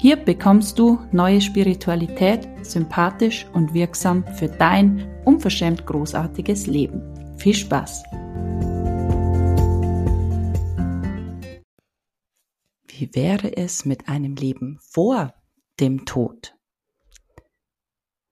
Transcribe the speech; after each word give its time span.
Hier 0.00 0.16
bekommst 0.16 0.78
du 0.78 0.98
neue 1.12 1.42
Spiritualität, 1.42 2.48
sympathisch 2.62 3.46
und 3.52 3.74
wirksam 3.74 4.24
für 4.36 4.48
dein 4.48 5.22
unverschämt 5.26 5.84
großartiges 5.84 6.66
Leben. 6.66 7.02
Viel 7.36 7.52
Spaß! 7.52 8.04
Wie 12.86 13.14
wäre 13.14 13.54
es 13.58 13.84
mit 13.84 14.08
einem 14.08 14.36
Leben 14.36 14.78
vor 14.80 15.34
dem 15.80 16.06
Tod? 16.06 16.56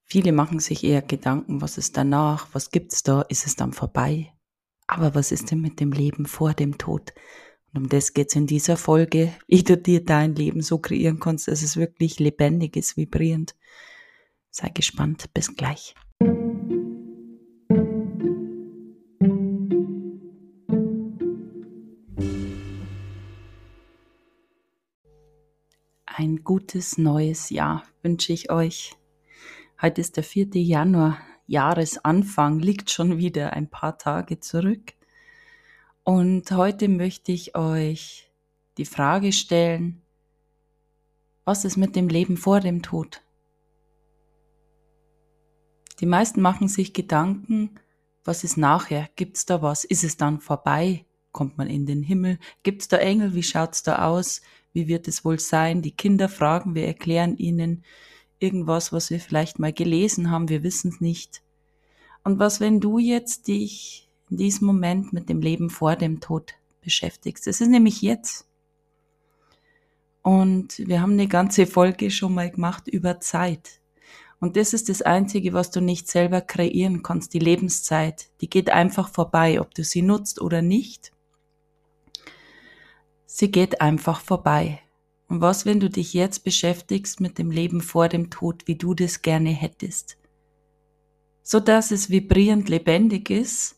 Viele 0.04 0.32
machen 0.32 0.60
sich 0.60 0.84
eher 0.84 1.02
Gedanken, 1.02 1.60
was 1.60 1.76
ist 1.76 1.98
danach, 1.98 2.48
was 2.52 2.70
gibt's 2.70 3.02
da, 3.02 3.20
ist 3.20 3.46
es 3.46 3.56
dann 3.56 3.74
vorbei? 3.74 4.32
Aber 4.86 5.14
was 5.14 5.32
ist 5.32 5.50
denn 5.50 5.60
mit 5.60 5.80
dem 5.80 5.92
Leben 5.92 6.24
vor 6.24 6.54
dem 6.54 6.78
Tod? 6.78 7.12
Und 7.74 7.82
um 7.82 7.88
das 7.88 8.14
geht's 8.14 8.34
in 8.34 8.46
dieser 8.46 8.76
Folge, 8.76 9.34
wie 9.46 9.62
du 9.62 9.76
dir 9.76 10.04
dein 10.04 10.34
Leben 10.34 10.62
so 10.62 10.78
kreieren 10.78 11.20
kannst, 11.20 11.48
dass 11.48 11.62
es 11.62 11.76
wirklich 11.76 12.18
lebendig 12.18 12.76
ist, 12.76 12.96
vibrierend. 12.96 13.54
Sei 14.50 14.70
gespannt, 14.70 15.32
bis 15.34 15.54
gleich. 15.54 15.94
Ein 26.06 26.42
gutes 26.42 26.98
neues 26.98 27.50
Jahr 27.50 27.84
wünsche 28.02 28.32
ich 28.32 28.50
euch. 28.50 28.96
Heute 29.80 30.00
ist 30.00 30.16
der 30.16 30.24
4. 30.24 30.48
Januar, 30.54 31.18
Jahresanfang, 31.46 32.58
liegt 32.58 32.90
schon 32.90 33.18
wieder 33.18 33.52
ein 33.52 33.70
paar 33.70 33.98
Tage 33.98 34.40
zurück. 34.40 34.94
Und 36.08 36.50
heute 36.52 36.88
möchte 36.88 37.32
ich 37.32 37.54
euch 37.54 38.30
die 38.78 38.86
Frage 38.86 39.30
stellen, 39.30 40.00
was 41.44 41.66
ist 41.66 41.76
mit 41.76 41.96
dem 41.96 42.08
Leben 42.08 42.38
vor 42.38 42.60
dem 42.60 42.80
Tod? 42.80 43.20
Die 46.00 46.06
meisten 46.06 46.40
machen 46.40 46.66
sich 46.68 46.94
Gedanken, 46.94 47.78
was 48.24 48.42
ist 48.42 48.56
nachher? 48.56 49.10
Gibt's 49.16 49.44
da 49.44 49.60
was? 49.60 49.84
Ist 49.84 50.02
es 50.02 50.16
dann 50.16 50.40
vorbei? 50.40 51.04
Kommt 51.30 51.58
man 51.58 51.68
in 51.68 51.84
den 51.84 52.02
Himmel? 52.02 52.38
Gibt's 52.62 52.88
da 52.88 52.96
Engel? 52.96 53.34
Wie 53.34 53.42
schaut's 53.42 53.82
da 53.82 54.06
aus? 54.06 54.40
Wie 54.72 54.88
wird 54.88 55.08
es 55.08 55.26
wohl 55.26 55.38
sein? 55.38 55.82
Die 55.82 55.94
Kinder 55.94 56.30
fragen, 56.30 56.74
wir 56.74 56.86
erklären 56.86 57.36
ihnen 57.36 57.84
irgendwas, 58.38 58.94
was 58.94 59.10
wir 59.10 59.20
vielleicht 59.20 59.58
mal 59.58 59.74
gelesen 59.74 60.30
haben, 60.30 60.48
wir 60.48 60.62
wissen 60.62 60.88
es 60.90 61.02
nicht. 61.02 61.42
Und 62.24 62.38
was, 62.38 62.60
wenn 62.60 62.80
du 62.80 62.98
jetzt 62.98 63.46
dich 63.46 64.07
in 64.30 64.36
diesem 64.36 64.66
Moment 64.66 65.12
mit 65.12 65.28
dem 65.28 65.40
Leben 65.40 65.70
vor 65.70 65.96
dem 65.96 66.20
Tod 66.20 66.54
beschäftigst. 66.80 67.46
Es 67.46 67.60
ist 67.60 67.68
nämlich 67.68 68.02
jetzt. 68.02 68.46
Und 70.22 70.78
wir 70.78 71.00
haben 71.00 71.12
eine 71.12 71.28
ganze 71.28 71.66
Folge 71.66 72.10
schon 72.10 72.34
mal 72.34 72.50
gemacht 72.50 72.88
über 72.88 73.20
Zeit. 73.20 73.80
Und 74.40 74.56
das 74.56 74.72
ist 74.72 74.88
das 74.88 75.02
Einzige, 75.02 75.52
was 75.52 75.70
du 75.70 75.80
nicht 75.80 76.08
selber 76.08 76.40
kreieren 76.40 77.02
kannst, 77.02 77.34
die 77.34 77.38
Lebenszeit. 77.38 78.28
Die 78.40 78.50
geht 78.50 78.70
einfach 78.70 79.08
vorbei, 79.08 79.60
ob 79.60 79.74
du 79.74 79.82
sie 79.82 80.02
nutzt 80.02 80.40
oder 80.40 80.62
nicht. 80.62 81.12
Sie 83.26 83.50
geht 83.50 83.80
einfach 83.80 84.20
vorbei. 84.20 84.80
Und 85.28 85.40
was, 85.40 85.66
wenn 85.66 85.80
du 85.80 85.90
dich 85.90 86.14
jetzt 86.14 86.44
beschäftigst 86.44 87.20
mit 87.20 87.38
dem 87.38 87.50
Leben 87.50 87.80
vor 87.80 88.08
dem 88.08 88.30
Tod, 88.30 88.66
wie 88.66 88.76
du 88.76 88.94
das 88.94 89.22
gerne 89.22 89.50
hättest? 89.50 90.16
So 91.42 91.60
dass 91.60 91.90
es 91.90 92.10
vibrierend 92.10 92.68
lebendig 92.68 93.30
ist 93.30 93.77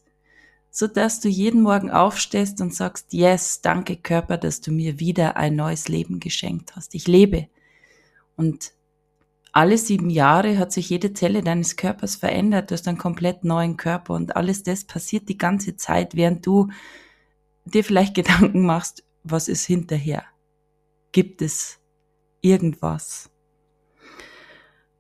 so 0.71 0.87
dass 0.87 1.21
du 1.21 1.29
jeden 1.29 1.63
Morgen 1.63 1.91
aufstehst 1.91 2.61
und 2.61 2.75
sagst, 2.75 3.13
yes, 3.13 3.61
danke 3.61 3.97
Körper, 3.97 4.37
dass 4.37 4.61
du 4.61 4.71
mir 4.71 5.01
wieder 5.01 5.37
ein 5.37 5.57
neues 5.57 5.89
Leben 5.89 6.21
geschenkt 6.21 6.77
hast. 6.77 6.95
Ich 6.95 7.09
lebe. 7.09 7.49
Und 8.37 8.73
alle 9.53 9.77
sieben 9.77 10.11
Jahre 10.11 10.59
hat 10.59 10.73
sich 10.73 10.89
jede 10.89 11.13
Zelle 11.13 11.43
deines 11.43 11.77
Körpers 11.77 12.15
verändert. 12.15 12.71
Du 12.71 12.75
hast 12.75 12.87
einen 12.87 12.99
komplett 12.99 13.43
neuen 13.43 13.77
Körper 13.77 14.15
und 14.15 14.37
alles 14.37 14.63
das 14.63 14.85
passiert 14.85 15.29
die 15.29 15.39
ganze 15.39 15.77
Zeit, 15.77 16.15
während 16.15 16.47
du 16.47 16.69
dir 17.65 17.83
vielleicht 17.83 18.15
Gedanken 18.15 18.65
machst, 18.65 19.03
was 19.25 19.49
ist 19.49 19.67
hinterher? 19.67 20.25
Gibt 21.13 21.43
es 21.43 21.79
irgendwas? 22.41 23.29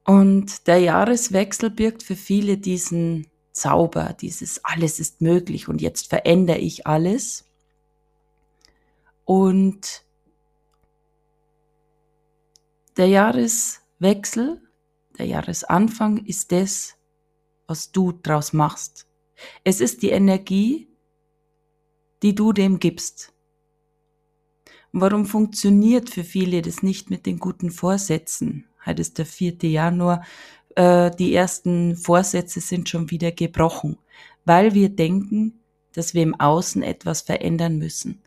Und 0.05 0.67
der 0.67 0.79
Jahreswechsel 0.79 1.71
birgt 1.71 2.03
für 2.03 2.17
viele 2.17 2.59
diesen 2.59 3.30
Zauber, 3.53 4.15
dieses 4.21 4.65
alles 4.65 5.01
ist 5.01 5.21
möglich 5.21 5.69
und 5.69 5.81
jetzt 5.81 6.09
verändere 6.09 6.59
ich 6.59 6.87
alles. 6.87 7.45
Und 9.25 10.05
der 12.97 13.07
Jahreswechsel, 13.09 14.61
der 15.19 15.27
Jahresanfang 15.27 16.25
ist 16.27 16.53
das, 16.53 16.97
was 17.67 17.93
du 17.93 18.13
draus 18.13 18.53
machst. 18.53 19.07
Es 19.65 19.81
ist 19.81 20.03
die 20.03 20.11
Energie, 20.11 20.89
die 22.23 22.35
du 22.35 22.53
dem 22.53 22.79
gibst. 22.79 23.33
Und 24.93 25.01
warum 25.01 25.25
funktioniert 25.27 26.11
für 26.11 26.25
viele 26.25 26.63
das 26.63 26.83
nicht 26.83 27.11
mit 27.11 27.27
den 27.27 27.39
guten 27.39 27.71
Vorsätzen? 27.71 28.67
Heute 28.85 29.03
ist 29.03 29.19
der 29.19 29.27
4. 29.27 29.57
Januar 29.71 30.25
äh, 30.77 31.11
die 31.11 31.35
ersten 31.35 31.97
Vorsätze 31.97 32.61
sind 32.61 32.89
schon 32.89 33.11
wieder 33.11 33.33
gebrochen, 33.33 33.99
weil 34.45 34.75
wir 34.75 34.89
denken, 34.89 35.61
dass 35.95 36.15
wir 36.15 36.23
im 36.23 36.39
Außen 36.39 36.83
etwas 36.83 37.23
verändern 37.23 37.79
müssen, 37.79 38.23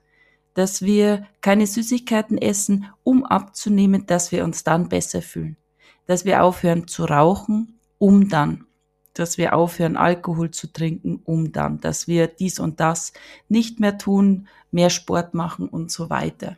dass 0.53 0.81
wir 0.81 1.25
keine 1.41 1.65
Süßigkeiten 1.67 2.37
essen, 2.37 2.85
um 3.03 3.25
abzunehmen, 3.25 4.05
dass 4.05 4.31
wir 4.31 4.43
uns 4.43 4.63
dann 4.63 4.89
besser 4.89 5.21
fühlen, 5.21 5.57
dass 6.05 6.25
wir 6.25 6.43
aufhören 6.43 6.87
zu 6.87 7.05
rauchen, 7.05 7.79
um 7.97 8.27
dann, 8.29 8.65
dass 9.13 9.37
wir 9.37 9.55
aufhören 9.55 9.95
Alkohol 9.95 10.51
zu 10.51 10.71
trinken, 10.71 11.21
um 11.23 11.51
dann, 11.51 11.79
dass 11.79 12.07
wir 12.07 12.27
dies 12.27 12.59
und 12.59 12.79
das 12.79 13.13
nicht 13.47 13.79
mehr 13.79 13.97
tun, 13.97 14.47
mehr 14.71 14.89
Sport 14.89 15.33
machen 15.33 15.69
und 15.69 15.91
so 15.91 16.09
weiter. 16.09 16.57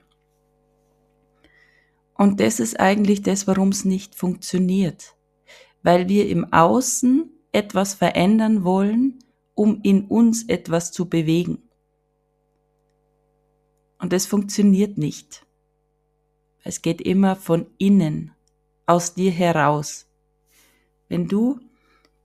Und 2.17 2.39
das 2.39 2.61
ist 2.61 2.79
eigentlich 2.79 3.21
das, 3.21 3.45
warum 3.45 3.69
es 3.69 3.83
nicht 3.83 4.15
funktioniert 4.15 5.14
weil 5.85 6.09
wir 6.09 6.27
im 6.27 6.51
Außen 6.51 7.29
etwas 7.51 7.93
verändern 7.93 8.63
wollen, 8.63 9.19
um 9.53 9.81
in 9.83 10.05
uns 10.05 10.41
etwas 10.49 10.91
zu 10.91 11.07
bewegen. 11.07 11.59
Und 13.99 14.11
es 14.11 14.25
funktioniert 14.25 14.97
nicht. 14.97 15.45
Es 16.63 16.81
geht 16.81 17.01
immer 17.01 17.35
von 17.35 17.67
innen, 17.77 18.31
aus 18.87 19.13
dir 19.13 19.29
heraus. 19.29 20.07
Wenn 21.07 21.27
du 21.27 21.59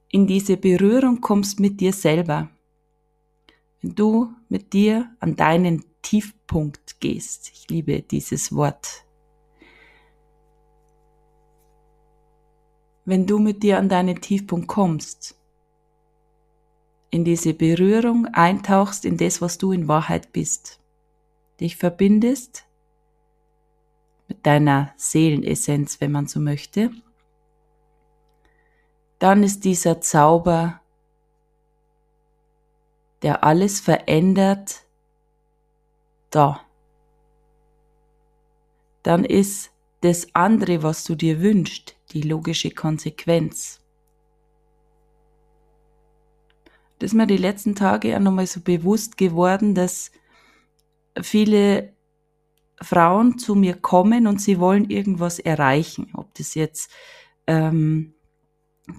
in 0.08 0.26
diese 0.26 0.56
Berührung 0.56 1.20
kommst 1.20 1.60
mit 1.60 1.82
dir 1.82 1.92
selber, 1.92 2.48
wenn 3.82 3.94
du 3.94 4.32
mit 4.48 4.72
dir 4.72 5.14
an 5.20 5.36
deinen 5.36 5.84
Tiefpunkt 6.00 6.98
gehst, 6.98 7.50
ich 7.52 7.68
liebe 7.68 8.00
dieses 8.00 8.54
Wort, 8.54 9.04
wenn 13.10 13.26
du 13.26 13.40
mit 13.40 13.64
dir 13.64 13.76
an 13.78 13.88
deinen 13.88 14.20
Tiefpunkt 14.20 14.68
kommst, 14.68 15.36
in 17.10 17.24
diese 17.24 17.54
Berührung 17.54 18.26
eintauchst 18.26 19.04
in 19.04 19.16
das, 19.16 19.42
was 19.42 19.58
du 19.58 19.72
in 19.72 19.88
Wahrheit 19.88 20.32
bist, 20.32 20.78
dich 21.60 21.76
verbindest 21.76 22.66
mit 24.28 24.46
deiner 24.46 24.94
Seelenessenz, 24.96 26.00
wenn 26.00 26.12
man 26.12 26.28
so 26.28 26.38
möchte, 26.38 26.92
dann 29.18 29.42
ist 29.42 29.64
dieser 29.64 30.00
Zauber, 30.00 30.80
der 33.22 33.42
alles 33.42 33.80
verändert, 33.80 34.84
da. 36.30 36.60
Dann 39.02 39.24
ist 39.24 39.72
das 40.00 40.28
andere, 40.32 40.84
was 40.84 41.02
du 41.02 41.16
dir 41.16 41.40
wünschst, 41.40 41.96
die 42.12 42.22
logische 42.22 42.70
Konsequenz. 42.70 43.80
Das 46.98 47.12
ist 47.12 47.14
mir 47.14 47.26
die 47.26 47.38
letzten 47.38 47.74
Tage 47.74 48.14
auch 48.14 48.20
nochmal 48.20 48.46
so 48.46 48.60
bewusst 48.60 49.16
geworden, 49.16 49.74
dass 49.74 50.10
viele 51.20 51.94
Frauen 52.82 53.38
zu 53.38 53.54
mir 53.54 53.74
kommen 53.74 54.26
und 54.26 54.40
sie 54.40 54.58
wollen 54.58 54.88
irgendwas 54.90 55.38
erreichen, 55.38 56.10
ob 56.14 56.34
das 56.34 56.54
jetzt 56.54 56.90
ähm, 57.46 58.14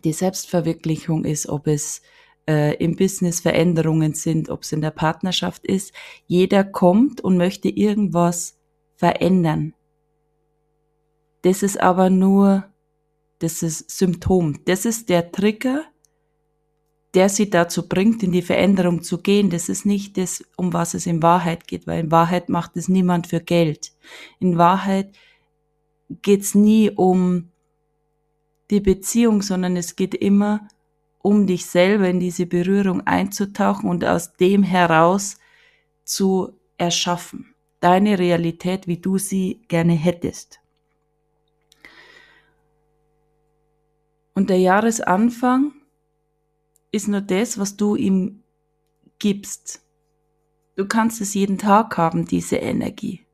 die 0.03 0.13
Selbstverwirklichung 0.13 1.25
ist, 1.25 1.47
ob 1.47 1.67
es 1.67 2.01
äh, 2.47 2.75
im 2.75 2.95
Business 2.95 3.39
Veränderungen 3.39 4.13
sind, 4.13 4.49
ob 4.49 4.63
es 4.63 4.71
in 4.71 4.81
der 4.81 4.91
Partnerschaft 4.91 5.65
ist. 5.65 5.93
Jeder 6.27 6.63
kommt 6.63 7.21
und 7.21 7.37
möchte 7.37 7.69
irgendwas 7.69 8.57
verändern. 8.95 9.73
Das 11.43 11.63
ist 11.63 11.81
aber 11.81 12.09
nur 12.09 12.70
das 13.41 13.63
ist 13.63 13.89
Symptom. 13.89 14.63
Das 14.65 14.85
ist 14.85 15.09
der 15.09 15.31
Trigger, 15.31 15.83
der 17.15 17.27
sie 17.27 17.49
dazu 17.49 17.89
bringt, 17.89 18.21
in 18.21 18.31
die 18.31 18.43
Veränderung 18.43 19.01
zu 19.01 19.17
gehen. 19.17 19.49
Das 19.49 19.67
ist 19.67 19.85
nicht 19.85 20.17
das, 20.17 20.43
um 20.57 20.73
was 20.73 20.93
es 20.93 21.07
in 21.07 21.23
Wahrheit 21.23 21.67
geht, 21.67 21.87
weil 21.87 22.01
in 22.01 22.11
Wahrheit 22.11 22.49
macht 22.49 22.77
es 22.77 22.87
niemand 22.87 23.27
für 23.27 23.41
Geld. 23.41 23.93
In 24.39 24.57
Wahrheit 24.59 25.15
geht's 26.21 26.53
nie 26.53 26.91
um 26.91 27.51
die 28.69 28.79
Beziehung, 28.79 29.41
sondern 29.41 29.75
es 29.75 29.95
geht 29.95 30.13
immer 30.13 30.67
um 31.17 31.47
dich 31.47 31.65
selber 31.65 32.07
in 32.07 32.19
diese 32.19 32.45
Berührung 32.45 33.01
einzutauchen 33.01 33.89
und 33.89 34.05
aus 34.05 34.33
dem 34.33 34.61
heraus 34.61 35.37
zu 36.03 36.53
erschaffen. 36.77 37.55
Deine 37.79 38.19
Realität, 38.19 38.85
wie 38.85 38.97
du 38.97 39.17
sie 39.17 39.63
gerne 39.67 39.93
hättest. 39.93 40.59
Und 44.33 44.49
der 44.49 44.59
Jahresanfang 44.59 45.73
ist 46.91 47.07
nur 47.07 47.21
das, 47.21 47.57
was 47.57 47.77
du 47.77 47.95
ihm 47.95 48.43
gibst. 49.19 49.81
Du 50.75 50.87
kannst 50.87 51.21
es 51.21 51.33
jeden 51.33 51.57
Tag 51.57 51.97
haben, 51.97 52.25
diese 52.25 52.57
Energie. 52.57 53.25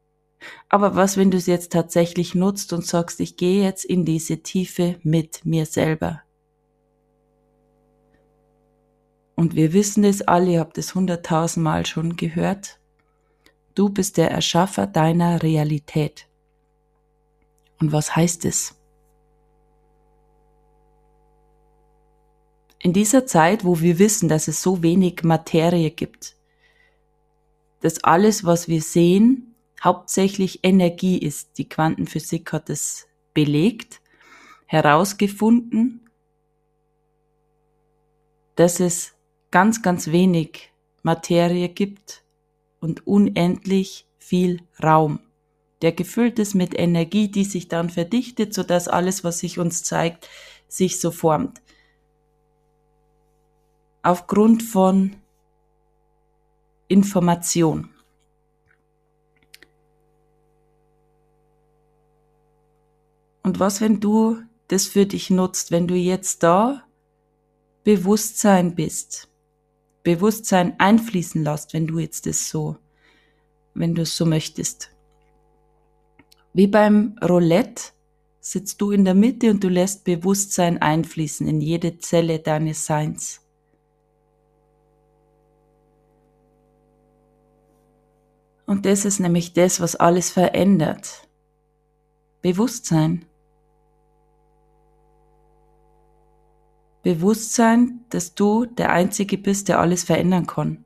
Aber 0.70 0.96
was, 0.96 1.18
wenn 1.18 1.32
du 1.32 1.38
es 1.38 1.46
jetzt 1.46 1.72
tatsächlich 1.72 2.36
nutzt 2.36 2.74
und 2.74 2.86
sagst, 2.86 3.20
ich 3.20 3.38
gehe 3.38 3.64
jetzt 3.64 3.86
in 3.86 4.06
diese 4.06 4.44
Tiefe 4.44 5.00
mit 5.04 5.46
mir 5.46 5.66
selber? 5.66 6.22
Und 9.36 9.56
wir 9.56 9.72
wissen 9.74 10.04
es 10.04 10.24
alle, 10.24 10.54
ihr 10.54 10.60
habt 10.60 10.78
es 10.78 10.96
hunderttausendmal 10.96 11.86
schon 11.86 12.18
gehört. 12.18 12.80
Du 13.76 13.90
bist 13.90 14.18
der 14.18 14.32
Erschaffer 14.32 14.88
deiner 14.88 15.44
Realität. 15.44 16.28
Und 17.80 17.92
was 17.92 18.16
heißt 18.16 18.46
es? 18.46 18.77
In 22.80 22.94
dieser 22.94 23.26
Zeit, 23.26 23.66
wo 23.66 23.80
wir 23.80 23.98
wissen, 23.98 24.30
dass 24.30 24.48
es 24.48 24.62
so 24.62 24.84
wenig 24.84 25.24
Materie 25.24 25.92
gibt, 25.92 26.36
dass 27.82 28.04
alles, 28.04 28.44
was 28.44 28.68
wir 28.68 28.82
sehen, 28.82 29.56
hauptsächlich 29.84 30.60
Energie 30.64 31.18
ist. 31.18 31.58
Die 31.58 31.68
Quantenphysik 31.68 32.52
hat 32.54 32.70
es 32.70 33.08
belegt, 33.34 34.02
herausgefunden, 34.66 36.10
dass 38.56 38.80
es 38.80 39.14
ganz, 39.52 39.82
ganz 39.82 40.08
wenig 40.08 40.72
Materie 41.04 41.70
gibt 41.70 42.24
und 42.80 43.08
unendlich 43.08 44.06
viel 44.18 44.62
Raum, 44.84 45.20
der 45.82 45.92
gefüllt 45.94 46.38
ist 46.40 46.54
mit 46.54 46.78
Energie, 46.78 47.30
die 47.30 47.46
sich 47.46 47.68
dann 47.68 47.90
verdichtet, 47.90 48.54
sodass 48.54 48.88
alles, 48.88 49.24
was 49.24 49.40
sich 49.40 49.58
uns 49.58 49.84
zeigt, 49.84 50.28
sich 50.68 51.00
so 51.00 51.12
formt 51.12 51.62
aufgrund 54.08 54.64
von 54.64 55.18
Information. 56.88 57.90
Und 63.44 63.60
was, 63.60 63.82
wenn 63.82 64.00
du 64.00 64.38
das 64.70 64.86
für 64.86 65.06
dich 65.06 65.30
nutzt, 65.30 65.72
wenn 65.72 65.88
du 65.88 65.96
jetzt 65.96 66.42
da 66.44 66.84
Bewusstsein 67.84 68.76
bist, 68.76 69.28
Bewusstsein 70.04 70.80
einfließen 70.80 71.44
lässt, 71.44 71.74
wenn 71.74 71.86
du 71.86 72.00
jetzt 72.00 72.28
das 72.28 72.48
so, 72.50 72.78
wenn 73.74 73.94
du 73.94 74.04
es 74.04 74.16
so 74.16 74.26
möchtest. 74.26 74.90
Wie 76.54 76.68
beim 76.68 77.18
Roulette 77.22 77.92
sitzt 78.40 78.80
du 78.80 78.92
in 78.92 79.04
der 79.04 79.16
Mitte 79.16 79.52
und 79.52 79.62
du 79.66 79.68
lässt 79.68 80.06
Bewusstsein 80.06 80.78
einfließen 80.78 81.46
in 81.46 81.60
jede 81.60 82.00
Zelle 82.00 82.40
deines 82.40 82.86
Seins. 82.86 83.42
Und 88.68 88.86
das 88.86 89.06
ist 89.06 89.20
nämlich 89.20 89.54
das, 89.54 89.80
was 89.80 89.96
alles 89.96 90.30
verändert. 90.30 91.28
Bewusstsein. 92.42 93.26
Bewusstsein, 97.02 98.02
dass 98.10 98.36
du 98.36 98.66
der 98.66 98.92
Einzige 98.92 99.38
bist, 99.38 99.70
der 99.70 99.80
alles 99.80 100.04
verändern 100.04 100.46
kann. 100.46 100.86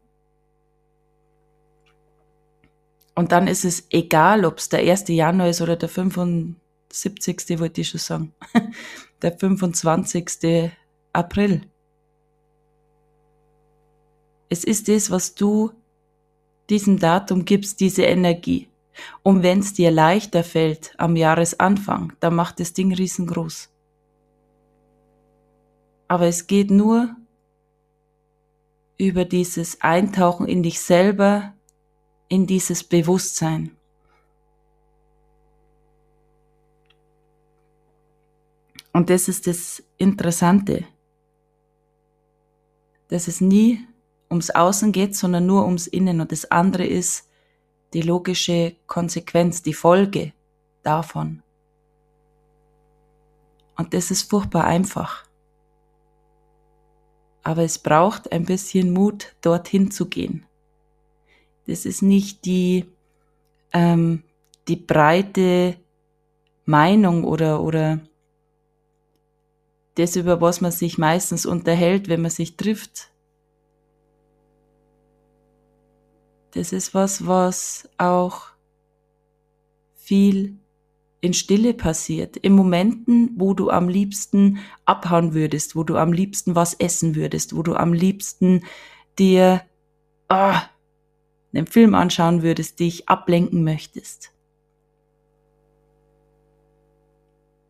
Und 3.15 3.31
dann 3.31 3.47
ist 3.47 3.65
es 3.65 3.87
egal, 3.89 4.45
ob 4.45 4.59
es 4.59 4.69
der 4.69 4.79
1. 4.79 5.07
Januar 5.07 5.49
ist 5.49 5.61
oder 5.61 5.75
der 5.75 5.89
75. 5.89 7.59
wollte 7.59 7.81
ich 7.81 7.89
schon 7.89 7.99
sagen. 7.99 8.35
der 9.23 9.35
25. 9.35 10.71
April. 11.13 11.63
Es 14.49 14.63
ist 14.63 14.87
das, 14.87 15.09
was 15.09 15.33
du 15.33 15.71
diesem 16.71 16.97
Datum 16.97 17.45
gibst 17.45 17.79
diese 17.79 18.03
Energie. 18.03 18.67
Und 19.23 19.43
wenn 19.43 19.59
es 19.59 19.73
dir 19.73 19.91
leichter 19.91 20.43
fällt 20.43 20.93
am 20.97 21.15
Jahresanfang, 21.15 22.13
dann 22.19 22.35
macht 22.35 22.59
das 22.59 22.73
Ding 22.73 22.93
riesengroß. 22.93 23.69
Aber 26.07 26.27
es 26.27 26.47
geht 26.47 26.71
nur 26.71 27.15
über 28.97 29.25
dieses 29.25 29.81
Eintauchen 29.81 30.47
in 30.47 30.63
dich 30.63 30.79
selber, 30.79 31.53
in 32.27 32.47
dieses 32.47 32.83
Bewusstsein. 32.83 33.75
Und 38.93 39.09
das 39.09 39.27
ist 39.27 39.47
das 39.47 39.81
Interessante, 39.97 40.85
dass 43.07 43.27
es 43.27 43.41
nie 43.41 43.87
ums 44.31 44.49
Außen 44.49 44.91
geht, 44.91 45.15
sondern 45.15 45.45
nur 45.45 45.65
ums 45.65 45.85
Innen. 45.85 46.21
Und 46.21 46.31
das 46.31 46.49
andere 46.49 46.85
ist 46.85 47.27
die 47.93 48.01
logische 48.01 48.75
Konsequenz, 48.87 49.61
die 49.61 49.73
Folge 49.73 50.31
davon. 50.81 51.43
Und 53.75 53.93
das 53.93 54.09
ist 54.09 54.29
furchtbar 54.29 54.63
einfach. 54.63 55.25
Aber 57.43 57.63
es 57.63 57.79
braucht 57.79 58.31
ein 58.31 58.45
bisschen 58.45 58.91
Mut, 58.91 59.35
dorthin 59.41 59.91
zu 59.91 60.07
gehen. 60.07 60.45
Das 61.67 61.85
ist 61.85 62.01
nicht 62.01 62.45
die, 62.45 62.85
ähm, 63.73 64.23
die 64.67 64.75
breite 64.75 65.75
Meinung 66.65 67.23
oder, 67.23 67.61
oder 67.61 67.99
das, 69.95 70.15
über 70.15 70.39
was 70.41 70.61
man 70.61 70.71
sich 70.71 70.97
meistens 70.97 71.45
unterhält, 71.45 72.07
wenn 72.07 72.21
man 72.21 72.31
sich 72.31 72.55
trifft, 72.55 73.10
das 76.51 76.73
ist 76.73 76.93
was, 76.93 77.25
was 77.25 77.89
auch 77.97 78.51
viel 79.95 80.57
in 81.21 81.33
Stille 81.33 81.73
passiert. 81.73 82.35
In 82.37 82.53
Momenten, 82.53 83.31
wo 83.37 83.53
du 83.53 83.69
am 83.69 83.87
liebsten 83.87 84.59
abhauen 84.85 85.33
würdest, 85.33 85.75
wo 85.75 85.83
du 85.83 85.97
am 85.97 86.11
liebsten 86.11 86.55
was 86.55 86.73
essen 86.73 87.15
würdest, 87.15 87.55
wo 87.55 87.63
du 87.63 87.75
am 87.75 87.93
liebsten 87.93 88.63
dir 89.19 89.61
oh, 90.29 90.55
einen 91.53 91.67
Film 91.67 91.93
anschauen 91.93 92.41
würdest, 92.41 92.79
dich 92.79 93.07
ablenken 93.07 93.63
möchtest. 93.63 94.33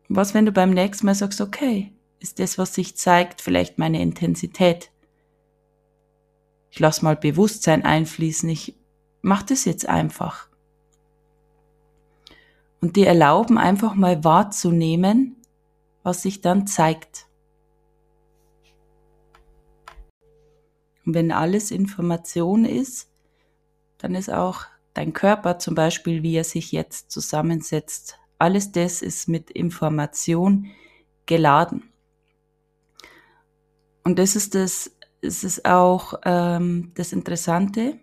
Was, 0.08 0.34
wenn 0.34 0.46
du 0.46 0.52
beim 0.52 0.70
nächsten 0.70 1.06
Mal 1.06 1.14
sagst, 1.14 1.40
okay, 1.40 1.92
ist 2.20 2.38
das, 2.38 2.58
was 2.58 2.74
sich 2.74 2.96
zeigt, 2.96 3.40
vielleicht 3.40 3.78
meine 3.78 4.00
Intensität? 4.00 4.91
Ich 6.72 6.80
lass 6.80 7.02
mal 7.02 7.16
Bewusstsein 7.16 7.84
einfließen. 7.84 8.48
Ich 8.48 8.74
mach 9.20 9.42
das 9.42 9.66
jetzt 9.66 9.86
einfach. 9.86 10.48
Und 12.80 12.96
dir 12.96 13.08
erlauben, 13.08 13.58
einfach 13.58 13.94
mal 13.94 14.24
wahrzunehmen, 14.24 15.36
was 16.02 16.22
sich 16.22 16.40
dann 16.40 16.66
zeigt. 16.66 17.26
Und 21.04 21.12
wenn 21.12 21.30
alles 21.30 21.70
Information 21.70 22.64
ist, 22.64 23.10
dann 23.98 24.14
ist 24.14 24.32
auch 24.32 24.64
dein 24.94 25.12
Körper 25.12 25.58
zum 25.58 25.74
Beispiel, 25.74 26.22
wie 26.22 26.36
er 26.36 26.44
sich 26.44 26.72
jetzt 26.72 27.10
zusammensetzt, 27.10 28.18
alles 28.38 28.72
das 28.72 29.02
ist 29.02 29.28
mit 29.28 29.50
Information 29.50 30.68
geladen. 31.26 31.92
Und 34.04 34.18
das 34.18 34.36
ist 34.36 34.54
das, 34.54 34.90
es 35.22 35.44
ist 35.44 35.64
auch 35.64 36.14
ähm, 36.24 36.90
das 36.94 37.12
Interessante, 37.12 37.98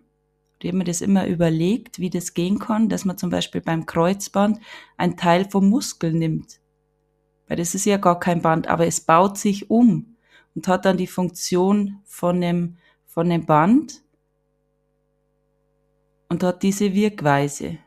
habe 0.63 0.77
mir 0.77 0.83
das 0.83 1.01
immer 1.01 1.27
überlegt, 1.27 1.99
wie 1.99 2.09
das 2.09 2.33
gehen 2.33 2.59
kann, 2.59 2.89
dass 2.89 3.05
man 3.05 3.17
zum 3.17 3.29
Beispiel 3.29 3.61
beim 3.61 3.85
Kreuzband 3.85 4.59
ein 4.97 5.15
Teil 5.15 5.49
vom 5.49 5.69
Muskel 5.69 6.13
nimmt. 6.13 6.59
Weil 7.47 7.57
das 7.57 7.75
ist 7.75 7.85
ja 7.85 7.97
gar 7.97 8.19
kein 8.19 8.41
Band, 8.41 8.67
aber 8.67 8.85
es 8.85 9.01
baut 9.01 9.38
sich 9.38 9.69
um 9.69 10.17
und 10.55 10.67
hat 10.67 10.85
dann 10.85 10.97
die 10.97 11.07
Funktion 11.07 12.01
von 12.05 12.41
dem, 12.41 12.77
von 13.05 13.29
dem 13.29 13.45
Band 13.45 14.01
und 16.27 16.43
hat 16.43 16.63
diese 16.63 16.93
Wirkweise. 16.93 17.77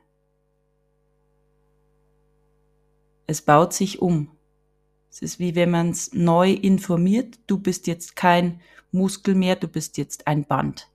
Es 3.26 3.42
baut 3.42 3.72
sich 3.72 4.00
um. 4.00 4.30
Es 5.10 5.20
ist 5.20 5.38
wie 5.38 5.54
wenn 5.54 5.70
man 5.70 5.90
es 5.90 6.12
neu 6.12 6.52
informiert, 6.52 7.38
du 7.46 7.58
bist 7.58 7.86
jetzt 7.86 8.16
kein 8.16 8.60
Muskel 8.92 9.34
mehr, 9.34 9.56
du 9.56 9.68
bist 9.68 9.99
jetzt 9.99 10.26
ein 10.26 10.44
Band. 10.44 10.88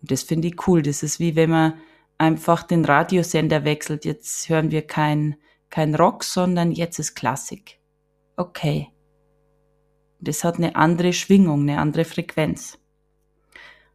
Und 0.00 0.10
das 0.10 0.22
finde 0.22 0.48
ich 0.48 0.68
cool. 0.68 0.82
Das 0.82 1.02
ist 1.02 1.18
wie 1.18 1.34
wenn 1.34 1.50
man 1.50 1.74
einfach 2.18 2.62
den 2.62 2.84
Radiosender 2.84 3.64
wechselt. 3.64 4.04
Jetzt 4.04 4.48
hören 4.48 4.70
wir 4.70 4.82
kein, 4.82 5.36
kein 5.70 5.94
Rock, 5.94 6.24
sondern 6.24 6.72
jetzt 6.72 6.98
ist 6.98 7.14
Klassik. 7.14 7.78
Okay. 8.36 8.88
Das 10.20 10.44
hat 10.44 10.56
eine 10.56 10.76
andere 10.76 11.12
Schwingung, 11.12 11.62
eine 11.62 11.78
andere 11.78 12.04
Frequenz. 12.04 12.78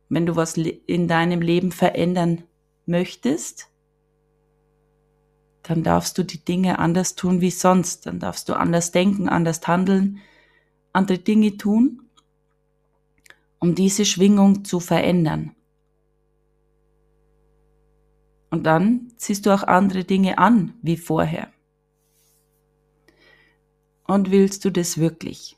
Wenn 0.09 0.25
du 0.25 0.35
was 0.35 0.57
in 0.57 1.07
deinem 1.07 1.41
Leben 1.41 1.71
verändern 1.71 2.43
möchtest, 2.85 3.69
dann 5.63 5.83
darfst 5.83 6.17
du 6.17 6.23
die 6.23 6.43
Dinge 6.43 6.79
anders 6.79 7.15
tun 7.15 7.41
wie 7.41 7.51
sonst. 7.51 8.05
Dann 8.05 8.19
darfst 8.19 8.49
du 8.49 8.53
anders 8.53 8.91
denken, 8.91 9.29
anders 9.29 9.65
handeln, 9.65 10.19
andere 10.93 11.19
Dinge 11.19 11.57
tun, 11.57 12.09
um 13.59 13.75
diese 13.75 14.05
Schwingung 14.05 14.63
zu 14.63 14.79
verändern. 14.79 15.55
Und 18.49 18.63
dann 18.63 19.11
ziehst 19.17 19.45
du 19.45 19.53
auch 19.53 19.63
andere 19.63 20.03
Dinge 20.03 20.37
an 20.37 20.75
wie 20.81 20.97
vorher. 20.97 21.51
Und 24.05 24.31
willst 24.31 24.63
du 24.63 24.69
das 24.69 24.97
wirklich? 24.97 25.57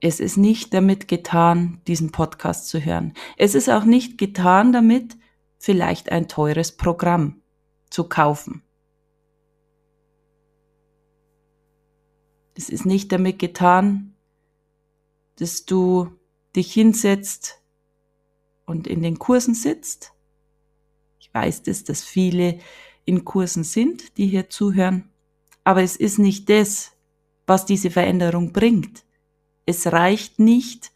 Es 0.00 0.18
ist 0.18 0.38
nicht 0.38 0.72
damit 0.72 1.08
getan, 1.08 1.82
diesen 1.86 2.10
Podcast 2.10 2.68
zu 2.68 2.84
hören. 2.84 3.12
Es 3.36 3.54
ist 3.54 3.68
auch 3.68 3.84
nicht 3.84 4.16
getan 4.16 4.72
damit, 4.72 5.16
vielleicht 5.58 6.10
ein 6.10 6.26
teures 6.26 6.76
Programm 6.76 7.42
zu 7.90 8.08
kaufen. 8.08 8.62
Es 12.60 12.68
ist 12.68 12.84
nicht 12.84 13.10
damit 13.10 13.38
getan, 13.38 14.14
dass 15.36 15.64
du 15.64 16.10
dich 16.54 16.74
hinsetzt 16.74 17.62
und 18.66 18.86
in 18.86 19.00
den 19.00 19.18
Kursen 19.18 19.54
sitzt. 19.54 20.12
Ich 21.20 21.32
weiß 21.32 21.62
das, 21.62 21.84
dass 21.84 22.04
viele 22.04 22.58
in 23.06 23.24
Kursen 23.24 23.64
sind, 23.64 24.18
die 24.18 24.26
hier 24.26 24.50
zuhören. 24.50 25.08
Aber 25.64 25.82
es 25.82 25.96
ist 25.96 26.18
nicht 26.18 26.50
das, 26.50 26.92
was 27.46 27.64
diese 27.64 27.90
Veränderung 27.90 28.52
bringt. 28.52 29.06
Es 29.64 29.86
reicht 29.86 30.38
nicht, 30.38 30.92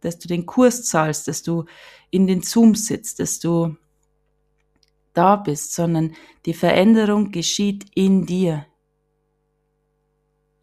dass 0.00 0.18
du 0.18 0.28
den 0.28 0.44
Kurs 0.44 0.84
zahlst, 0.84 1.28
dass 1.28 1.42
du 1.42 1.64
in 2.10 2.26
den 2.26 2.42
Zoom 2.42 2.74
sitzt, 2.74 3.20
dass 3.20 3.40
du 3.40 3.74
da 5.14 5.36
bist, 5.36 5.72
sondern 5.72 6.14
die 6.44 6.52
Veränderung 6.52 7.30
geschieht 7.32 7.86
in 7.94 8.26
dir. 8.26 8.66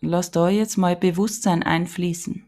Lass 0.06 0.32
da 0.32 0.50
jetzt 0.50 0.76
mal 0.76 0.98
Bewusstsein 0.98 1.64
einfließen. 1.64 2.46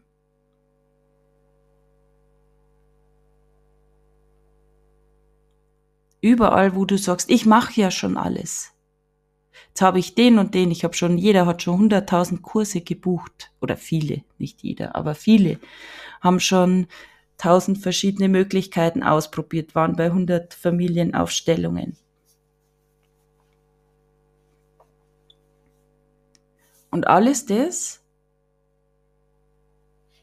Überall, 6.20 6.76
wo 6.76 6.84
du 6.84 6.98
sagst, 6.98 7.30
ich 7.30 7.46
mache 7.46 7.80
ja 7.80 7.90
schon 7.90 8.18
alles. 8.18 8.72
Jetzt 9.68 9.80
habe 9.80 9.98
ich 9.98 10.14
den 10.14 10.38
und 10.38 10.54
den, 10.54 10.70
ich 10.70 10.84
habe 10.84 10.92
schon, 10.92 11.16
jeder 11.16 11.46
hat 11.46 11.62
schon 11.62 11.78
hunderttausend 11.78 12.42
Kurse 12.42 12.82
gebucht. 12.82 13.52
Oder 13.62 13.78
viele, 13.78 14.22
nicht 14.36 14.62
jeder, 14.62 14.94
aber 14.94 15.14
viele 15.14 15.58
haben 16.20 16.40
schon 16.40 16.88
tausend 17.38 17.78
verschiedene 17.78 18.28
Möglichkeiten 18.28 19.02
ausprobiert, 19.02 19.74
waren 19.74 19.96
bei 19.96 20.06
100 20.06 20.52
Familienaufstellungen. 20.52 21.96
Und 26.96 27.08
alles 27.08 27.44
das 27.44 28.00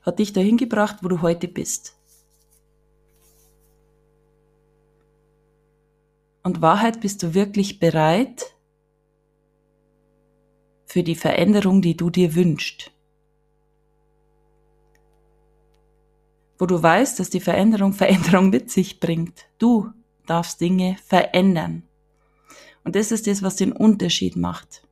hat 0.02 0.18
dich 0.18 0.34
dahin 0.34 0.58
gebracht, 0.58 1.04
wo 1.04 1.08
du 1.08 1.22
heute 1.22 1.48
bist. 1.48 1.96
Und 6.42 6.64
Wahrheit, 6.64 7.00
bist 7.00 7.22
du 7.22 7.36
wirklich 7.36 7.78
bereit 7.78 8.56
für 10.88 11.04
die 11.04 11.14
Veränderung, 11.14 11.84
die 11.84 11.96
du 11.96 12.10
dir 12.10 12.34
wünschst? 12.34 12.90
wo 16.58 16.66
du 16.66 16.82
weißt, 16.82 17.20
dass 17.20 17.30
die 17.30 17.40
Veränderung 17.40 17.94
Veränderung 18.04 18.50
mit 18.50 18.72
sich 18.72 19.00
bringt. 19.00 19.46
Du 19.60 19.92
darfst 20.26 20.60
Dinge 20.60 20.98
verändern. 21.06 21.84
Und 22.84 22.96
das 22.96 23.12
ist 23.12 23.28
das, 23.28 23.44
was 23.44 23.58
den 23.58 23.74
Unterschied 23.74 24.36
macht. 24.38 24.83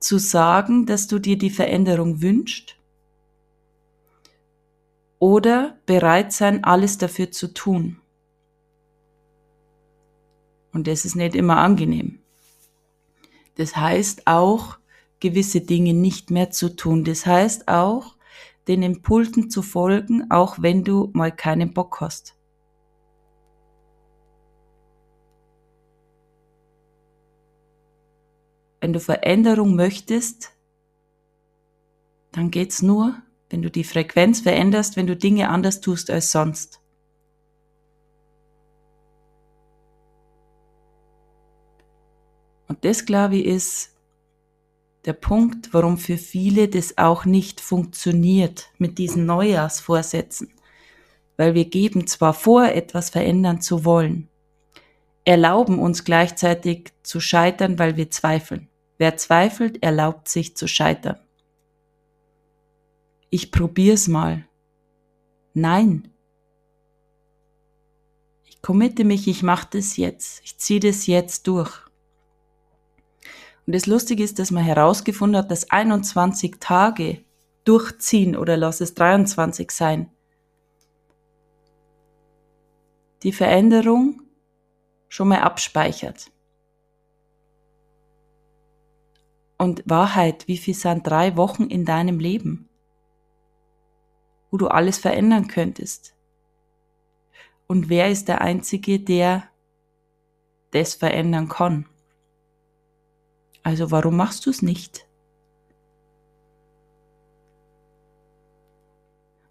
Zu 0.00 0.18
sagen, 0.18 0.86
dass 0.86 1.06
du 1.06 1.18
dir 1.18 1.36
die 1.36 1.50
Veränderung 1.50 2.22
wünschst 2.22 2.76
oder 5.18 5.78
bereit 5.86 6.32
sein, 6.32 6.64
alles 6.64 6.98
dafür 6.98 7.30
zu 7.32 7.52
tun. 7.52 8.00
Und 10.72 10.86
das 10.86 11.04
ist 11.04 11.16
nicht 11.16 11.34
immer 11.34 11.56
angenehm. 11.56 12.20
Das 13.56 13.76
heißt 13.76 14.26
auch, 14.26 14.78
gewisse 15.18 15.60
Dinge 15.60 15.94
nicht 15.94 16.30
mehr 16.30 16.50
zu 16.50 16.76
tun. 16.76 17.02
Das 17.02 17.26
heißt 17.26 17.66
auch, 17.66 18.14
den 18.68 18.82
Impulsen 18.82 19.50
zu 19.50 19.62
folgen, 19.62 20.30
auch 20.30 20.58
wenn 20.60 20.84
du 20.84 21.10
mal 21.12 21.32
keinen 21.32 21.74
Bock 21.74 22.00
hast. 22.00 22.37
Wenn 28.80 28.92
du 28.92 29.00
Veränderung 29.00 29.74
möchtest, 29.74 30.52
dann 32.32 32.50
geht's 32.50 32.82
nur, 32.82 33.20
wenn 33.50 33.62
du 33.62 33.70
die 33.70 33.84
Frequenz 33.84 34.40
veränderst, 34.40 34.96
wenn 34.96 35.06
du 35.06 35.16
Dinge 35.16 35.48
anders 35.48 35.80
tust 35.80 36.10
als 36.10 36.30
sonst. 36.30 36.80
Und 42.68 42.84
das, 42.84 43.06
glaube 43.06 43.36
ich, 43.36 43.46
ist 43.46 43.94
der 45.06 45.14
Punkt, 45.14 45.72
warum 45.72 45.96
für 45.96 46.18
viele 46.18 46.68
das 46.68 46.98
auch 46.98 47.24
nicht 47.24 47.60
funktioniert 47.60 48.70
mit 48.76 48.98
diesen 48.98 49.24
Neujahrsvorsätzen. 49.24 50.52
Weil 51.36 51.54
wir 51.54 51.64
geben 51.64 52.06
zwar 52.06 52.34
vor, 52.34 52.66
etwas 52.66 53.10
verändern 53.10 53.62
zu 53.62 53.84
wollen, 53.84 54.27
erlauben 55.28 55.78
uns 55.78 56.04
gleichzeitig 56.04 56.90
zu 57.02 57.20
scheitern, 57.20 57.78
weil 57.78 57.98
wir 57.98 58.10
zweifeln. 58.10 58.66
Wer 58.96 59.18
zweifelt, 59.18 59.82
erlaubt 59.82 60.26
sich 60.26 60.56
zu 60.56 60.66
scheitern. 60.66 61.18
Ich 63.28 63.52
probier's 63.52 64.08
mal. 64.08 64.46
Nein. 65.52 66.08
Ich 68.46 68.62
committe 68.62 69.04
mich, 69.04 69.28
ich 69.28 69.42
mache 69.42 69.68
das 69.72 69.98
jetzt. 69.98 70.40
Ich 70.44 70.56
ziehe 70.56 70.80
das 70.80 71.06
jetzt 71.06 71.46
durch. 71.46 71.78
Und 73.66 73.74
das 73.74 73.84
Lustige 73.84 74.24
ist, 74.24 74.38
dass 74.38 74.50
man 74.50 74.64
herausgefunden 74.64 75.36
hat, 75.36 75.50
dass 75.50 75.68
21 75.68 76.56
Tage 76.58 77.22
durchziehen 77.64 78.34
oder 78.34 78.56
lass 78.56 78.80
es 78.80 78.94
23 78.94 79.70
sein, 79.72 80.10
die 83.22 83.32
Veränderung 83.32 84.22
schon 85.08 85.28
mal 85.28 85.40
abspeichert. 85.40 86.30
Und 89.56 89.82
Wahrheit, 89.86 90.46
wie 90.46 90.56
viel 90.56 90.74
sind 90.74 91.06
drei 91.06 91.36
Wochen 91.36 91.64
in 91.64 91.84
deinem 91.84 92.20
Leben, 92.20 92.68
wo 94.50 94.56
du 94.56 94.68
alles 94.68 94.98
verändern 94.98 95.48
könntest? 95.48 96.14
Und 97.66 97.88
wer 97.88 98.08
ist 98.08 98.28
der 98.28 98.40
Einzige, 98.40 99.00
der 99.00 99.48
das 100.70 100.94
verändern 100.94 101.48
kann? 101.48 101.86
Also 103.62 103.90
warum 103.90 104.16
machst 104.16 104.46
du 104.46 104.50
es 104.50 104.62
nicht? 104.62 105.07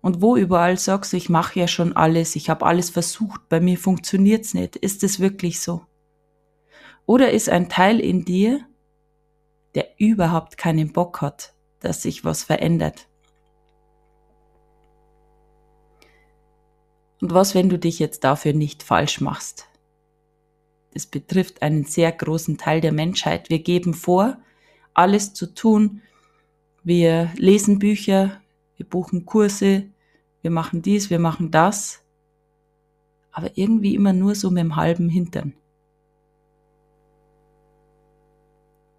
Und 0.08 0.22
wo 0.22 0.38
überall 0.38 0.80
sagst 0.80 1.12
du, 1.12 1.18
ich 1.18 1.28
mache 1.28 1.60
ja 1.60 1.68
schon 1.68 1.94
alles, 1.94 2.38
ich 2.38 2.50
habe 2.50 2.66
alles 2.66 2.90
versucht, 2.90 3.50
bei 3.50 3.60
mir 3.60 3.78
funktioniert's 3.78 4.54
nicht. 4.54 4.78
Ist 4.78 5.04
es 5.04 5.20
wirklich 5.20 5.60
so? 5.60 5.86
Oder 7.06 7.32
ist 7.32 7.50
ein 7.50 7.68
Teil 7.68 8.00
in 8.00 8.24
dir, 8.24 8.66
der 9.76 10.00
überhaupt 10.00 10.58
keinen 10.58 10.94
Bock 10.94 11.20
hat, 11.20 11.54
dass 11.82 12.04
sich 12.04 12.24
was 12.24 12.44
verändert? 12.44 13.10
Und 17.20 17.34
was, 17.34 17.54
wenn 17.54 17.68
du 17.68 17.78
dich 17.78 18.00
jetzt 18.00 18.24
dafür 18.24 18.54
nicht 18.54 18.84
falsch 18.84 19.20
machst? 19.20 19.68
Das 20.94 21.06
betrifft 21.06 21.62
einen 21.62 21.84
sehr 21.84 22.14
großen 22.14 22.58
Teil 22.58 22.80
der 22.80 22.94
Menschheit. 22.94 23.50
Wir 23.50 23.60
geben 23.60 23.94
vor, 23.94 24.38
alles 24.94 25.34
zu 25.34 25.54
tun. 25.54 26.02
Wir 26.86 27.30
lesen 27.36 27.78
Bücher, 27.78 28.40
wir 28.78 28.86
buchen 28.86 29.26
Kurse, 29.26 29.90
wir 30.42 30.52
machen 30.52 30.82
dies, 30.82 31.10
wir 31.10 31.20
machen 31.20 31.52
das. 31.52 32.04
Aber 33.32 33.52
irgendwie 33.56 33.96
immer 33.96 34.14
nur 34.14 34.36
so 34.36 34.50
mit 34.50 34.64
dem 34.64 34.76
halben 34.76 35.10
Hintern. 35.10 35.54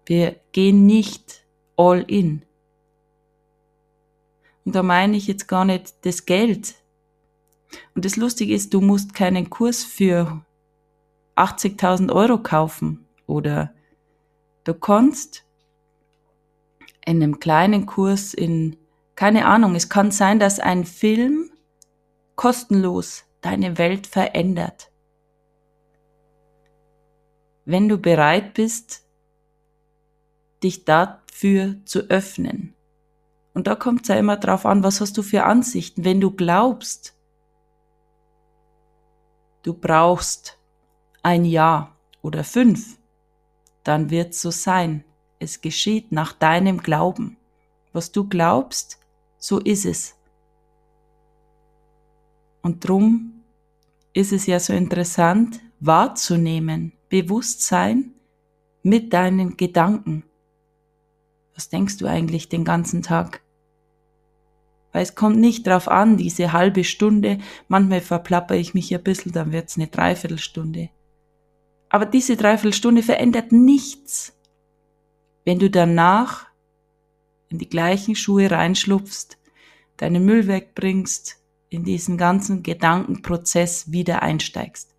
Wir 0.05 0.39
gehen 0.51 0.85
nicht 0.85 1.45
all 1.75 2.01
in. 2.07 2.43
Und 4.65 4.75
da 4.75 4.83
meine 4.83 5.17
ich 5.17 5.27
jetzt 5.27 5.47
gar 5.47 5.65
nicht 5.65 6.05
das 6.05 6.25
Geld. 6.25 6.75
Und 7.95 8.05
das 8.05 8.15
Lustige 8.15 8.53
ist, 8.53 8.73
du 8.73 8.81
musst 8.81 9.13
keinen 9.13 9.49
Kurs 9.49 9.83
für 9.83 10.43
80.000 11.35 12.11
Euro 12.13 12.41
kaufen 12.41 13.05
oder 13.25 13.73
du 14.63 14.73
kannst 14.73 15.45
in 17.05 17.23
einem 17.23 17.39
kleinen 17.39 17.85
Kurs 17.85 18.33
in, 18.33 18.75
keine 19.19 19.47
Ahnung, 19.47 19.75
es 19.75 19.89
kann 19.89 20.11
sein, 20.11 20.39
dass 20.39 20.61
ein 20.61 20.85
Film 20.85 21.51
kostenlos 22.37 23.25
deine 23.41 23.77
Welt 23.77 24.07
verändert. 24.07 24.93
Wenn 27.65 27.89
du 27.89 27.97
bereit 27.97 28.53
bist, 28.53 29.03
dich 30.63 30.85
dafür 30.85 31.75
zu 31.83 32.09
öffnen. 32.09 32.75
Und 33.53 33.67
da 33.67 33.75
kommt 33.75 34.03
es 34.03 34.07
ja 34.07 34.15
immer 34.15 34.37
drauf 34.37 34.65
an, 34.65 34.83
was 34.83 35.01
hast 35.01 35.17
du 35.17 35.21
für 35.21 35.43
Ansichten. 35.43 36.05
Wenn 36.05 36.21
du 36.21 36.31
glaubst, 36.31 37.13
du 39.63 39.73
brauchst 39.73 40.57
ein 41.23 41.43
Jahr 41.43 41.93
oder 42.21 42.45
fünf, 42.45 42.97
dann 43.83 44.11
wird 44.11 44.31
es 44.31 44.41
so 44.41 44.49
sein. 44.49 45.03
Es 45.39 45.59
geschieht 45.59 46.13
nach 46.13 46.31
deinem 46.31 46.77
Glauben. 46.77 47.35
Was 47.91 48.13
du 48.13 48.23
glaubst, 48.23 48.98
so 49.39 49.59
ist 49.59 49.85
es. 49.85 50.15
Und 52.61 52.87
drum 52.87 53.41
ist 54.13 54.33
es 54.33 54.45
ja 54.45 54.59
so 54.59 54.73
interessant, 54.73 55.61
wahrzunehmen, 55.79 56.93
Bewusstsein 57.07 58.13
mit 58.83 59.13
deinen 59.13 59.57
Gedanken. 59.57 60.23
Was 61.55 61.69
denkst 61.69 61.97
du 61.97 62.05
eigentlich 62.05 62.49
den 62.49 62.63
ganzen 62.63 63.01
Tag? 63.01 63.41
Weil 64.91 65.03
es 65.03 65.15
kommt 65.15 65.37
nicht 65.37 65.67
drauf 65.67 65.87
an, 65.87 66.17
diese 66.17 66.51
halbe 66.51 66.83
Stunde, 66.83 67.39
manchmal 67.67 68.01
verplapper 68.01 68.55
ich 68.55 68.73
mich 68.73 68.93
ein 68.93 69.03
bisschen, 69.03 69.31
dann 69.31 69.51
wird's 69.51 69.77
eine 69.77 69.87
Dreiviertelstunde. 69.87 70.89
Aber 71.89 72.05
diese 72.05 72.35
Dreiviertelstunde 72.35 73.03
verändert 73.03 73.51
nichts. 73.51 74.33
Wenn 75.45 75.59
du 75.59 75.69
danach 75.69 76.48
in 77.49 77.57
die 77.57 77.69
gleichen 77.69 78.15
Schuhe 78.15 78.49
reinschlupfst, 78.49 79.37
deinen 79.97 80.23
Müll 80.23 80.47
wegbringst, 80.47 81.37
in 81.69 81.83
diesen 81.83 82.17
ganzen 82.17 82.63
Gedankenprozess 82.63 83.91
wieder 83.91 84.23
einsteigst. 84.23 84.95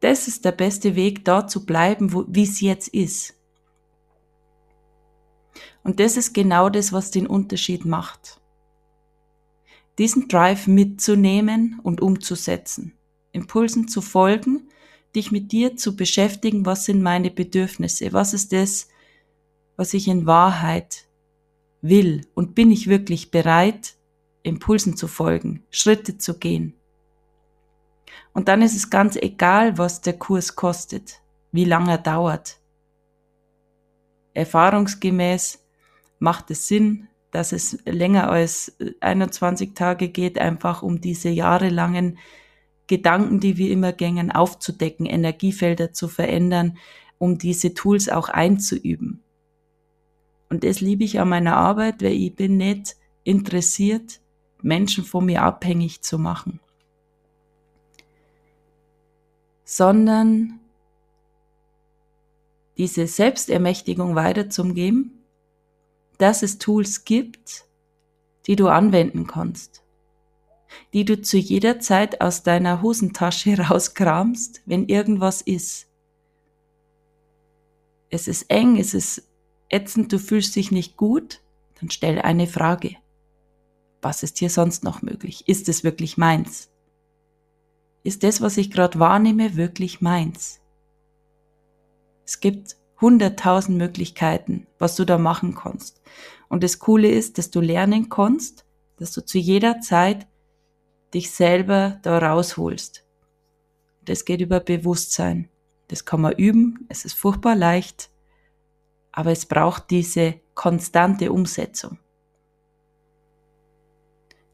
Das 0.00 0.28
ist 0.28 0.44
der 0.44 0.52
beste 0.52 0.96
Weg, 0.96 1.24
da 1.24 1.46
zu 1.46 1.64
bleiben, 1.64 2.12
wie 2.28 2.42
es 2.42 2.60
jetzt 2.60 2.88
ist. 2.88 3.34
Und 5.82 6.00
das 6.00 6.16
ist 6.16 6.32
genau 6.32 6.68
das, 6.68 6.92
was 6.92 7.10
den 7.10 7.26
Unterschied 7.26 7.84
macht. 7.84 8.40
Diesen 9.98 10.28
Drive 10.28 10.66
mitzunehmen 10.66 11.80
und 11.82 12.00
umzusetzen, 12.00 12.94
Impulsen 13.32 13.88
zu 13.88 14.00
folgen, 14.00 14.68
dich 15.14 15.32
mit 15.32 15.52
dir 15.52 15.76
zu 15.76 15.96
beschäftigen, 15.96 16.64
was 16.64 16.84
sind 16.84 17.02
meine 17.02 17.30
Bedürfnisse, 17.30 18.12
was 18.12 18.32
ist 18.32 18.52
das, 18.52 18.88
was 19.80 19.94
ich 19.94 20.08
in 20.08 20.26
Wahrheit 20.26 21.06
will 21.80 22.26
und 22.34 22.54
bin 22.54 22.70
ich 22.70 22.88
wirklich 22.88 23.30
bereit, 23.30 23.94
Impulsen 24.42 24.94
zu 24.94 25.08
folgen, 25.08 25.64
Schritte 25.70 26.18
zu 26.18 26.38
gehen. 26.38 26.74
Und 28.34 28.48
dann 28.48 28.60
ist 28.60 28.76
es 28.76 28.90
ganz 28.90 29.16
egal, 29.16 29.78
was 29.78 30.02
der 30.02 30.18
Kurs 30.18 30.54
kostet, 30.54 31.22
wie 31.50 31.64
lange 31.64 31.92
er 31.92 31.96
dauert. 31.96 32.60
Erfahrungsgemäß 34.34 35.64
macht 36.18 36.50
es 36.50 36.68
Sinn, 36.68 37.08
dass 37.30 37.52
es 37.52 37.78
länger 37.86 38.28
als 38.28 38.76
21 39.00 39.72
Tage 39.74 40.10
geht, 40.10 40.38
einfach 40.38 40.82
um 40.82 41.00
diese 41.00 41.30
jahrelangen 41.30 42.18
Gedanken, 42.86 43.40
die 43.40 43.56
wir 43.56 43.70
immer 43.70 43.94
gängen, 43.94 44.30
aufzudecken, 44.30 45.06
Energiefelder 45.06 45.94
zu 45.94 46.06
verändern, 46.06 46.76
um 47.16 47.38
diese 47.38 47.72
Tools 47.72 48.10
auch 48.10 48.28
einzuüben. 48.28 49.22
Und 50.50 50.64
das 50.64 50.80
liebe 50.80 51.04
ich 51.04 51.18
an 51.20 51.30
meiner 51.30 51.56
Arbeit, 51.56 52.02
weil 52.02 52.12
ich 52.12 52.34
bin 52.34 52.58
nicht 52.58 52.96
interessiert, 53.24 54.20
Menschen 54.60 55.04
von 55.04 55.24
mir 55.24 55.42
abhängig 55.42 56.02
zu 56.02 56.18
machen, 56.18 56.60
sondern 59.64 60.60
diese 62.76 63.06
Selbstermächtigung 63.06 64.14
weiterzugeben 64.14 65.20
dass 66.20 66.42
es 66.42 66.58
Tools 66.58 67.04
gibt, 67.04 67.64
die 68.46 68.54
du 68.54 68.68
anwenden 68.68 69.26
kannst, 69.26 69.82
die 70.92 71.06
du 71.06 71.20
zu 71.20 71.38
jeder 71.38 71.80
Zeit 71.80 72.20
aus 72.20 72.42
deiner 72.42 72.82
Hosentasche 72.82 73.58
rauskramst, 73.70 74.60
wenn 74.66 74.86
irgendwas 74.86 75.40
ist. 75.40 75.86
Es 78.10 78.28
ist 78.28 78.50
eng, 78.50 78.76
es 78.76 78.92
ist 78.92 79.29
ätzend, 79.70 80.12
du 80.12 80.18
fühlst 80.18 80.54
dich 80.56 80.70
nicht 80.70 80.96
gut, 80.96 81.40
dann 81.80 81.90
stell 81.90 82.20
eine 82.20 82.46
Frage. 82.46 82.96
Was 84.02 84.22
ist 84.22 84.38
hier 84.38 84.50
sonst 84.50 84.84
noch 84.84 85.02
möglich? 85.02 85.48
Ist 85.48 85.68
es 85.68 85.84
wirklich 85.84 86.16
meins? 86.16 86.70
Ist 88.02 88.22
das, 88.22 88.40
was 88.40 88.56
ich 88.56 88.70
gerade 88.70 88.98
wahrnehme, 88.98 89.56
wirklich 89.56 90.00
meins? 90.00 90.60
Es 92.24 92.40
gibt 92.40 92.76
hunderttausend 93.00 93.76
Möglichkeiten, 93.78 94.66
was 94.78 94.96
du 94.96 95.04
da 95.04 95.18
machen 95.18 95.54
kannst. 95.54 96.00
Und 96.48 96.62
das 96.62 96.78
Coole 96.78 97.10
ist, 97.10 97.38
dass 97.38 97.50
du 97.50 97.60
lernen 97.60 98.08
kannst, 98.08 98.64
dass 98.96 99.12
du 99.12 99.24
zu 99.24 99.38
jeder 99.38 99.80
Zeit 99.80 100.26
dich 101.14 101.30
selber 101.30 101.98
da 102.02 102.18
rausholst. 102.18 103.04
Das 104.04 104.24
geht 104.24 104.40
über 104.40 104.60
Bewusstsein. 104.60 105.48
Das 105.88 106.04
kann 106.04 106.20
man 106.20 106.32
üben. 106.34 106.86
Es 106.88 107.04
ist 107.04 107.14
furchtbar 107.14 107.56
leicht. 107.56 108.09
Aber 109.12 109.32
es 109.32 109.46
braucht 109.46 109.90
diese 109.90 110.40
konstante 110.54 111.32
Umsetzung. 111.32 111.98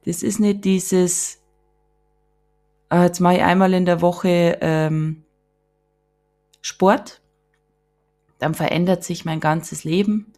Das 0.05 0.23
ist 0.23 0.39
nicht 0.39 0.65
dieses, 0.65 1.43
äh, 2.91 3.03
jetzt 3.03 3.21
mache 3.21 3.37
ich 3.37 3.43
einmal 3.43 3.75
in 3.75 3.85
der 3.85 4.01
Woche 4.01 4.59
ähm, 4.61 5.25
Sport 6.61 7.21
dann 8.39 8.55
verändert 8.55 9.05
sich 9.05 9.25
mein 9.25 9.41
ganzes 9.41 9.85
Leben, 9.85 10.33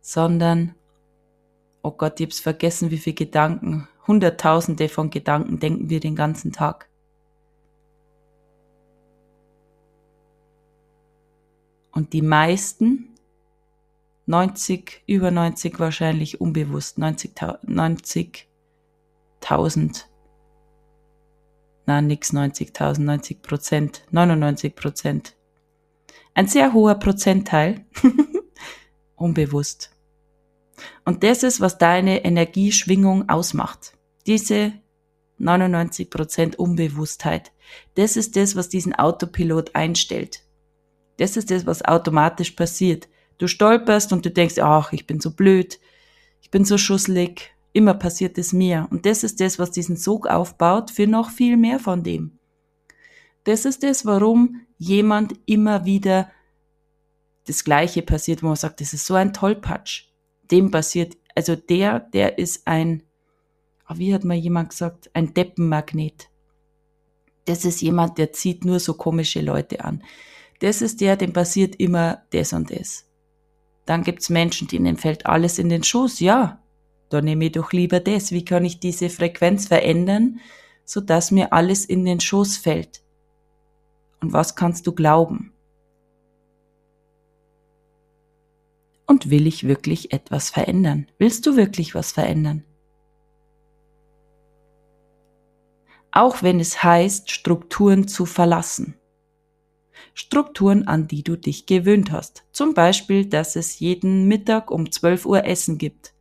sondern, 0.00 0.74
oh 1.82 1.92
Gott, 1.92 2.20
ich 2.20 2.26
hab's 2.26 2.40
vergessen, 2.40 2.90
wie 2.90 2.98
viele 2.98 3.14
Gedanken, 3.14 3.88
Hunderttausende 4.06 4.90
von 4.90 5.08
Gedanken 5.08 5.58
denken 5.58 5.88
wir 5.88 6.00
den 6.00 6.14
ganzen 6.14 6.52
Tag. 6.52 6.88
Und 11.94 12.12
die 12.12 12.22
meisten, 12.22 13.14
90, 14.26 15.02
über 15.06 15.30
90 15.30 15.78
wahrscheinlich 15.80 16.40
unbewusst, 16.40 16.98
90.000, 16.98 17.58
90 17.62 18.48
nein, 21.86 22.06
nix 22.06 22.32
90.000, 22.32 23.00
90 23.00 23.42
Prozent, 23.42 24.02
99 24.10 24.74
Prozent 24.74 25.36
ein 26.34 26.48
sehr 26.48 26.72
hoher 26.72 26.96
Prozentteil, 26.96 27.84
unbewusst. 29.16 29.92
Und 31.04 31.22
das 31.22 31.44
ist, 31.44 31.60
was 31.60 31.78
deine 31.78 32.24
Energieschwingung 32.24 33.28
ausmacht. 33.28 33.96
Diese 34.26 34.72
99% 35.40 36.56
Unbewusstheit. 36.56 37.52
Das 37.94 38.16
ist 38.16 38.36
das, 38.36 38.56
was 38.56 38.68
diesen 38.68 38.94
Autopilot 38.94 39.74
einstellt. 39.74 40.42
Das 41.16 41.36
ist 41.36 41.50
das, 41.50 41.66
was 41.66 41.84
automatisch 41.84 42.52
passiert. 42.52 43.08
Du 43.38 43.46
stolperst 43.46 44.12
und 44.12 44.24
du 44.24 44.30
denkst, 44.30 44.58
ach, 44.58 44.92
ich 44.92 45.06
bin 45.06 45.20
so 45.20 45.30
blöd, 45.30 45.78
ich 46.40 46.50
bin 46.50 46.64
so 46.64 46.78
schusselig, 46.78 47.54
immer 47.72 47.94
passiert 47.94 48.38
es 48.38 48.52
mir. 48.52 48.86
Und 48.90 49.06
das 49.06 49.24
ist 49.24 49.40
das, 49.40 49.58
was 49.58 49.70
diesen 49.70 49.96
Sog 49.96 50.26
aufbaut 50.26 50.90
für 50.90 51.06
noch 51.06 51.30
viel 51.30 51.56
mehr 51.56 51.78
von 51.78 52.02
dem. 52.02 52.38
Das 53.44 53.64
ist 53.64 53.84
es, 53.84 54.06
warum 54.06 54.60
jemand 54.78 55.34
immer 55.46 55.84
wieder 55.84 56.30
das 57.46 57.64
Gleiche 57.64 58.02
passiert, 58.02 58.42
wo 58.42 58.46
man 58.46 58.56
sagt, 58.56 58.80
das 58.80 58.92
ist 58.92 59.06
so 59.06 59.14
ein 59.14 59.32
Tollpatsch. 59.32 60.04
Dem 60.50 60.70
passiert, 60.70 61.16
also 61.34 61.56
der, 61.56 62.00
der 62.00 62.38
ist 62.38 62.66
ein 62.66 63.02
Aber 63.84 63.98
wie 63.98 64.14
hat 64.14 64.24
mal 64.24 64.34
jemand 64.34 64.70
gesagt, 64.70 65.10
ein 65.12 65.34
Deppenmagnet. 65.34 66.28
Das 67.44 67.64
ist 67.64 67.82
jemand, 67.82 68.16
der 68.16 68.32
zieht 68.32 68.64
nur 68.64 68.80
so 68.80 68.94
komische 68.94 69.40
Leute 69.42 69.84
an. 69.84 70.02
Das 70.60 70.82
ist 70.82 71.00
der, 71.00 71.16
dem 71.16 71.32
passiert 71.32 71.76
immer 71.76 72.22
das 72.30 72.52
und 72.52 72.70
das. 72.70 73.06
Dann 73.86 74.02
gibt's 74.02 74.30
Menschen, 74.30 74.68
denen 74.68 74.96
fällt 74.96 75.26
alles 75.26 75.58
in 75.58 75.68
den 75.68 75.82
Schoß. 75.82 76.20
Ja, 76.20 76.62
dann 77.10 77.24
nehme 77.24 77.46
ich 77.46 77.52
doch 77.52 77.72
lieber 77.72 78.00
das. 78.00 78.32
Wie 78.32 78.44
kann 78.44 78.64
ich 78.64 78.80
diese 78.80 79.10
Frequenz 79.10 79.68
verändern, 79.68 80.40
sodass 80.84 81.30
mir 81.30 81.52
alles 81.52 81.84
in 81.84 82.04
den 82.04 82.20
Schoß 82.20 82.56
fällt? 82.56 83.02
Und 84.20 84.32
was 84.32 84.56
kannst 84.56 84.86
du 84.86 84.92
glauben? 84.92 85.52
Und 89.06 89.28
will 89.28 89.46
ich 89.46 89.68
wirklich 89.68 90.12
etwas 90.12 90.48
verändern? 90.48 91.06
Willst 91.18 91.46
du 91.46 91.56
wirklich 91.56 91.94
was 91.94 92.12
verändern? 92.12 92.64
Auch 96.10 96.42
wenn 96.42 96.58
es 96.58 96.82
heißt, 96.82 97.30
Strukturen 97.30 98.08
zu 98.08 98.24
verlassen. 98.24 98.94
Strukturen, 100.14 100.86
an 100.88 101.06
die 101.08 101.22
du 101.22 101.36
dich 101.36 101.66
gewöhnt 101.66 102.12
hast. 102.12 102.44
Zum 102.52 102.72
Beispiel, 102.72 103.26
dass 103.26 103.56
es 103.56 103.78
jeden 103.78 104.26
Mittag 104.26 104.70
um 104.70 104.90
12 104.90 105.26
Uhr 105.26 105.44
Essen 105.44 105.76
gibt. 105.76 106.14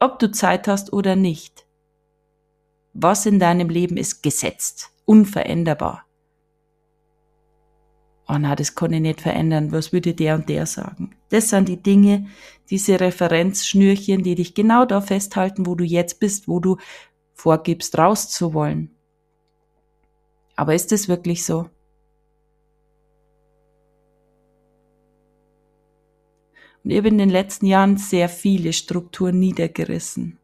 Ob 0.00 0.18
du 0.18 0.30
Zeit 0.32 0.66
hast 0.66 0.92
oder 0.92 1.14
nicht. 1.14 1.66
Was 2.94 3.26
in 3.26 3.38
deinem 3.38 3.68
Leben 3.68 3.96
ist 3.96 4.22
gesetzt, 4.22 4.90
unveränderbar 5.04 6.08
oh 8.28 8.36
na, 8.38 8.54
das 8.54 8.74
kann 8.74 8.92
ich 8.92 9.00
nicht 9.00 9.20
verändern, 9.20 9.72
was 9.72 9.92
würde 9.92 10.14
der 10.14 10.34
und 10.34 10.48
der 10.48 10.66
sagen? 10.66 11.16
Das 11.30 11.48
sind 11.48 11.68
die 11.68 11.82
Dinge, 11.82 12.26
diese 12.70 13.00
Referenzschnürchen, 13.00 14.22
die 14.22 14.34
dich 14.34 14.54
genau 14.54 14.84
da 14.84 15.00
festhalten, 15.00 15.66
wo 15.66 15.74
du 15.74 15.84
jetzt 15.84 16.20
bist, 16.20 16.46
wo 16.46 16.60
du 16.60 16.76
vorgibst, 17.34 17.96
rauszuwollen. 17.96 18.94
Aber 20.56 20.74
ist 20.74 20.92
es 20.92 21.08
wirklich 21.08 21.44
so? 21.44 21.70
Und 26.88 26.92
ich 26.92 26.96
habe 26.96 27.08
in 27.08 27.18
den 27.18 27.28
letzten 27.28 27.66
Jahren 27.66 27.98
sehr 27.98 28.30
viele 28.30 28.72
Strukturen 28.72 29.38
niedergerissen. 29.38 30.38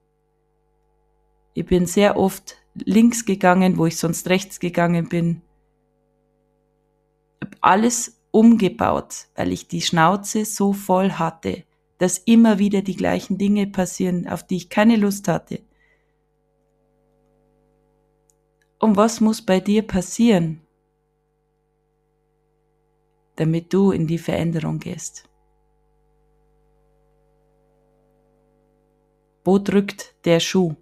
Ich 1.54 1.64
bin 1.64 1.86
sehr 1.86 2.18
oft 2.18 2.58
links 2.74 3.24
gegangen, 3.24 3.78
wo 3.78 3.86
ich 3.86 3.96
sonst 3.96 4.28
rechts 4.28 4.60
gegangen 4.60 5.08
bin 5.08 5.40
alles 7.64 8.20
umgebaut, 8.30 9.28
weil 9.34 9.52
ich 9.52 9.68
die 9.68 9.80
Schnauze 9.80 10.44
so 10.44 10.72
voll 10.72 11.12
hatte, 11.12 11.64
dass 11.98 12.18
immer 12.18 12.58
wieder 12.58 12.82
die 12.82 12.96
gleichen 12.96 13.38
Dinge 13.38 13.66
passieren, 13.66 14.28
auf 14.28 14.46
die 14.46 14.56
ich 14.56 14.68
keine 14.68 14.96
Lust 14.96 15.28
hatte. 15.28 15.60
Und 18.78 18.96
was 18.96 19.20
muss 19.20 19.40
bei 19.40 19.60
dir 19.60 19.82
passieren, 19.82 20.60
damit 23.36 23.72
du 23.72 23.92
in 23.92 24.06
die 24.06 24.18
Veränderung 24.18 24.78
gehst? 24.78 25.24
Wo 29.44 29.58
drückt 29.58 30.14
der 30.24 30.40
Schuh? 30.40 30.74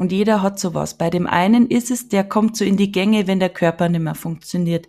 Und 0.00 0.12
jeder 0.12 0.40
hat 0.40 0.58
sowas. 0.58 0.96
Bei 0.96 1.10
dem 1.10 1.26
einen 1.26 1.68
ist 1.68 1.90
es, 1.90 2.08
der 2.08 2.24
kommt 2.24 2.56
so 2.56 2.64
in 2.64 2.78
die 2.78 2.90
Gänge, 2.90 3.26
wenn 3.26 3.38
der 3.38 3.50
Körper 3.50 3.90
nicht 3.90 4.00
mehr 4.00 4.14
funktioniert. 4.14 4.88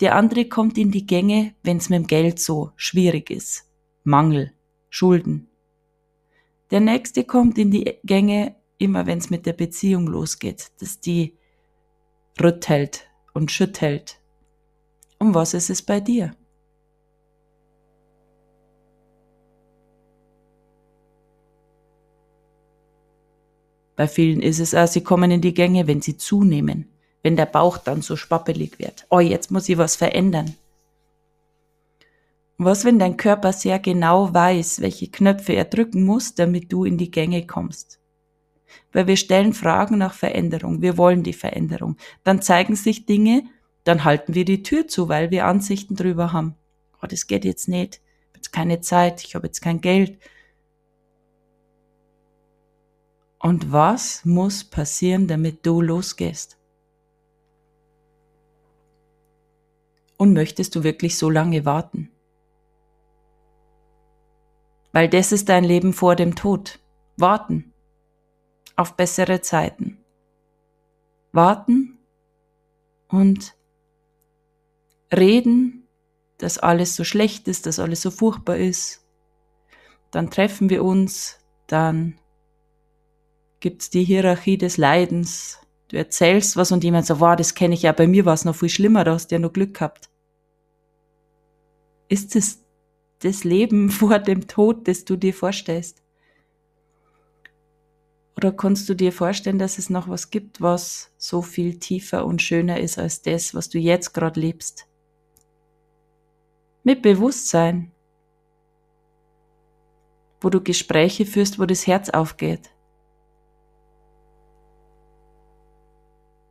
Der 0.00 0.16
andere 0.16 0.46
kommt 0.46 0.76
in 0.76 0.90
die 0.90 1.06
Gänge, 1.06 1.54
wenn 1.62 1.76
es 1.76 1.88
mit 1.88 2.00
dem 2.00 2.06
Geld 2.08 2.40
so 2.40 2.72
schwierig 2.74 3.30
ist. 3.30 3.70
Mangel, 4.02 4.52
Schulden. 4.90 5.48
Der 6.72 6.80
nächste 6.80 7.22
kommt 7.22 7.56
in 7.56 7.70
die 7.70 7.98
Gänge, 8.02 8.56
immer 8.78 9.06
wenn 9.06 9.18
es 9.18 9.30
mit 9.30 9.46
der 9.46 9.52
Beziehung 9.52 10.08
losgeht, 10.08 10.72
dass 10.80 10.98
die 10.98 11.38
rüttelt 12.40 13.06
und 13.34 13.52
schüttelt. 13.52 14.20
Und 15.18 15.34
was 15.34 15.54
ist 15.54 15.70
es 15.70 15.82
bei 15.82 16.00
dir? 16.00 16.34
Bei 23.98 24.06
vielen 24.06 24.40
ist 24.42 24.60
es 24.60 24.76
auch, 24.76 24.86
sie 24.86 25.00
kommen 25.00 25.32
in 25.32 25.40
die 25.40 25.52
Gänge, 25.54 25.88
wenn 25.88 26.00
sie 26.00 26.16
zunehmen, 26.16 26.88
wenn 27.24 27.34
der 27.34 27.46
Bauch 27.46 27.78
dann 27.78 28.00
so 28.00 28.14
spappelig 28.14 28.78
wird. 28.78 29.04
Oh, 29.10 29.18
jetzt 29.18 29.50
muss 29.50 29.68
ich 29.68 29.76
was 29.76 29.96
verändern. 29.96 30.54
Was, 32.58 32.84
wenn 32.84 33.00
dein 33.00 33.16
Körper 33.16 33.52
sehr 33.52 33.80
genau 33.80 34.32
weiß, 34.32 34.82
welche 34.82 35.08
Knöpfe 35.08 35.54
er 35.54 35.64
drücken 35.64 36.04
muss, 36.04 36.36
damit 36.36 36.70
du 36.72 36.84
in 36.84 36.96
die 36.96 37.10
Gänge 37.10 37.44
kommst? 37.44 37.98
Weil 38.92 39.08
wir 39.08 39.16
stellen 39.16 39.52
Fragen 39.52 39.98
nach 39.98 40.14
Veränderung, 40.14 40.80
wir 40.80 40.96
wollen 40.96 41.24
die 41.24 41.32
Veränderung. 41.32 41.96
Dann 42.22 42.40
zeigen 42.40 42.76
sich 42.76 43.04
Dinge, 43.04 43.42
dann 43.82 44.04
halten 44.04 44.34
wir 44.34 44.44
die 44.44 44.62
Tür 44.62 44.86
zu, 44.86 45.08
weil 45.08 45.32
wir 45.32 45.44
Ansichten 45.44 45.96
drüber 45.96 46.32
haben. 46.32 46.54
Oh, 47.02 47.08
das 47.08 47.26
geht 47.26 47.44
jetzt 47.44 47.66
nicht. 47.66 47.96
Ich 47.96 48.28
habe 48.28 48.36
jetzt 48.36 48.52
keine 48.52 48.80
Zeit, 48.80 49.24
ich 49.24 49.34
habe 49.34 49.48
jetzt 49.48 49.60
kein 49.60 49.80
Geld, 49.80 50.20
Und 53.38 53.70
was 53.70 54.24
muss 54.24 54.64
passieren, 54.64 55.28
damit 55.28 55.64
du 55.64 55.80
losgehst? 55.80 56.56
Und 60.16 60.32
möchtest 60.32 60.74
du 60.74 60.82
wirklich 60.82 61.16
so 61.16 61.30
lange 61.30 61.64
warten? 61.64 62.10
Weil 64.92 65.08
das 65.08 65.30
ist 65.30 65.48
dein 65.48 65.62
Leben 65.62 65.92
vor 65.92 66.16
dem 66.16 66.34
Tod. 66.34 66.80
Warten. 67.16 67.72
Auf 68.74 68.96
bessere 68.96 69.40
Zeiten. 69.40 69.98
Warten 71.30 71.98
und 73.08 73.54
reden, 75.12 75.86
dass 76.38 76.58
alles 76.58 76.96
so 76.96 77.04
schlecht 77.04 77.48
ist, 77.48 77.66
dass 77.66 77.78
alles 77.78 78.02
so 78.02 78.10
furchtbar 78.10 78.56
ist. 78.56 79.04
Dann 80.10 80.30
treffen 80.30 80.70
wir 80.70 80.84
uns, 80.84 81.38
dann 81.66 82.18
gibt's 83.60 83.90
die 83.90 84.04
Hierarchie 84.04 84.58
des 84.58 84.76
Leidens. 84.76 85.58
Du 85.88 85.96
erzählst 85.96 86.56
was 86.56 86.72
und 86.72 86.84
jemand 86.84 87.06
so, 87.06 87.20
wow, 87.20 87.34
das 87.34 87.54
kenne 87.54 87.74
ich 87.74 87.82
ja, 87.82 87.92
bei 87.92 88.06
mir 88.06 88.24
war 88.24 88.34
es 88.34 88.44
noch 88.44 88.56
viel 88.56 88.68
schlimmer, 88.68 89.04
da 89.04 89.14
hast 89.14 89.30
du 89.30 89.36
ja 89.36 89.38
noch 89.38 89.52
Glück 89.52 89.74
gehabt. 89.74 90.10
Ist 92.08 92.36
es 92.36 92.62
das 93.20 93.44
Leben 93.44 93.90
vor 93.90 94.18
dem 94.18 94.46
Tod, 94.46 94.86
das 94.86 95.04
du 95.04 95.16
dir 95.16 95.34
vorstellst? 95.34 96.02
Oder 98.36 98.52
kannst 98.52 98.88
du 98.88 98.94
dir 98.94 99.12
vorstellen, 99.12 99.58
dass 99.58 99.78
es 99.78 99.90
noch 99.90 100.08
was 100.08 100.30
gibt, 100.30 100.60
was 100.60 101.10
so 101.16 101.42
viel 101.42 101.80
tiefer 101.80 102.24
und 102.24 102.40
schöner 102.40 102.78
ist 102.78 102.96
als 102.96 103.20
das, 103.22 103.52
was 103.52 103.68
du 103.68 103.78
jetzt 103.78 104.14
gerade 104.14 104.38
lebst? 104.38 104.86
Mit 106.84 107.02
Bewusstsein, 107.02 107.90
wo 110.40 110.50
du 110.50 110.62
Gespräche 110.62 111.26
führst, 111.26 111.58
wo 111.58 111.66
das 111.66 111.88
Herz 111.88 112.10
aufgeht. 112.10 112.70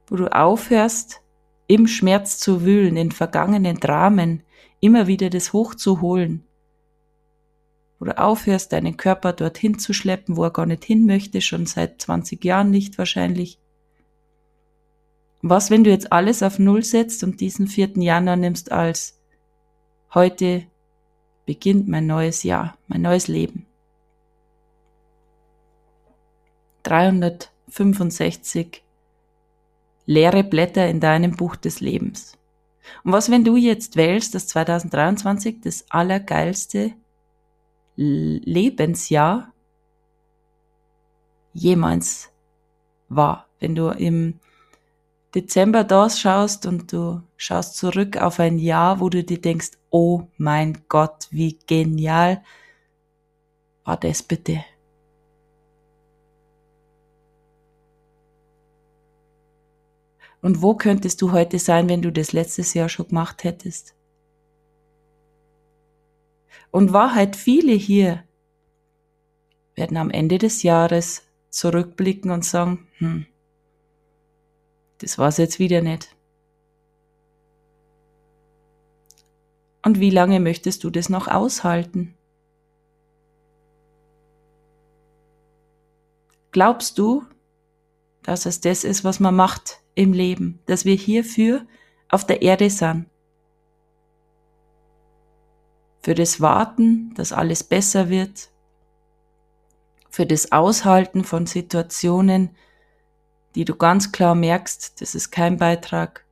Wo 0.07 0.15
du 0.15 0.33
aufhörst, 0.33 1.21
im 1.67 1.87
Schmerz 1.87 2.39
zu 2.39 2.63
wühlen, 2.63 2.95
in 2.95 3.11
vergangenen 3.11 3.79
Dramen, 3.79 4.43
immer 4.79 5.07
wieder 5.07 5.29
das 5.29 5.53
hochzuholen, 5.53 6.45
wo 7.99 8.05
du 8.05 8.17
aufhörst, 8.17 8.71
deinen 8.71 8.95
Körper 8.95 9.33
dorthin 9.33 9.79
zu 9.79 9.93
schleppen, 9.93 10.37
wo 10.37 10.43
er 10.43 10.51
gar 10.51 10.65
nicht 10.65 10.85
hin 10.85 11.05
möchte, 11.05 11.41
schon 11.41 11.65
seit 11.65 12.01
20 12.01 12.43
Jahren 12.45 12.71
nicht 12.71 12.97
wahrscheinlich. 12.97 13.59
Was, 15.41 15.69
wenn 15.69 15.83
du 15.83 15.89
jetzt 15.89 16.11
alles 16.11 16.41
auf 16.41 16.57
Null 16.57 16.83
setzt 16.83 17.23
und 17.23 17.41
diesen 17.41 17.67
4. 17.67 17.97
Januar 17.97 18.37
nimmst 18.37 18.71
als 18.71 19.19
heute 20.13 20.63
beginnt 21.45 21.87
mein 21.87 22.07
neues 22.07 22.43
Jahr, 22.43 22.77
mein 22.87 23.01
neues 23.01 23.27
Leben. 23.27 23.65
365 26.83 28.83
leere 30.07 30.43
Blätter 30.43 30.87
in 30.87 30.99
deinem 30.99 31.35
Buch 31.35 31.55
des 31.55 31.79
Lebens. 31.81 32.37
Und 33.03 33.11
was, 33.11 33.29
wenn 33.29 33.43
du 33.43 33.55
jetzt 33.57 33.95
wählst, 33.95 34.33
dass 34.33 34.47
2023 34.47 35.61
das 35.61 35.85
allergeilste 35.91 36.93
Lebensjahr 37.95 39.53
jemals 41.53 42.31
war? 43.09 43.47
Wenn 43.59 43.75
du 43.75 43.89
im 43.89 44.39
Dezember 45.35 45.83
da 45.83 46.09
schaust 46.09 46.65
und 46.65 46.93
du 46.93 47.21
schaust 47.35 47.75
zurück 47.75 48.17
auf 48.17 48.39
ein 48.39 48.57
Jahr, 48.57 48.99
wo 49.01 49.09
du 49.09 49.23
dir 49.23 49.41
denkst, 49.41 49.71
oh 49.89 50.23
mein 50.37 50.85
Gott, 50.87 51.27
wie 51.31 51.59
genial 51.67 52.43
war 53.83 53.97
das 53.97 54.23
bitte? 54.23 54.63
Und 60.41 60.61
wo 60.61 60.75
könntest 60.75 61.21
du 61.21 61.31
heute 61.31 61.59
sein, 61.59 61.89
wenn 61.89 62.01
du 62.01 62.11
das 62.11 62.31
letztes 62.31 62.73
Jahr 62.73 62.89
schon 62.89 63.07
gemacht 63.07 63.43
hättest? 63.43 63.95
Und 66.71 66.93
Wahrheit, 66.93 67.35
viele 67.35 67.73
hier 67.73 68.23
werden 69.75 69.97
am 69.97 70.09
Ende 70.09 70.37
des 70.37 70.63
Jahres 70.63 71.23
zurückblicken 71.49 72.31
und 72.31 72.45
sagen, 72.45 72.87
hm, 72.97 73.25
das 74.99 75.17
war's 75.17 75.37
jetzt 75.37 75.59
wieder 75.59 75.81
nicht. 75.81 76.15
Und 79.83 79.99
wie 79.99 80.09
lange 80.09 80.39
möchtest 80.39 80.83
du 80.83 80.89
das 80.89 81.09
noch 81.09 81.27
aushalten? 81.27 82.15
Glaubst 86.51 86.97
du, 86.97 87.23
dass 88.23 88.45
es 88.45 88.59
das 88.59 88.83
ist, 88.83 89.03
was 89.03 89.19
man 89.19 89.35
macht 89.35 89.81
im 89.97 90.13
Leben, 90.13 90.59
dass 90.67 90.85
wir 90.85 90.95
hierfür 90.95 91.65
auf 92.09 92.25
der 92.25 92.41
Erde 92.41 92.69
sind? 92.69 93.07
Für 96.01 96.13
das 96.13 96.39
Warten, 96.39 97.13
dass 97.15 97.33
alles 97.33 97.63
besser 97.63 98.09
wird, 98.09 98.49
für 100.09 100.25
das 100.25 100.51
Aushalten 100.51 101.23
von 101.23 101.45
Situationen, 101.47 102.55
die 103.55 103.65
du 103.65 103.75
ganz 103.75 104.11
klar 104.11 104.35
merkst, 104.35 105.01
das 105.01 105.15
ist 105.15 105.31
kein 105.31 105.57
Beitrag. 105.57 106.25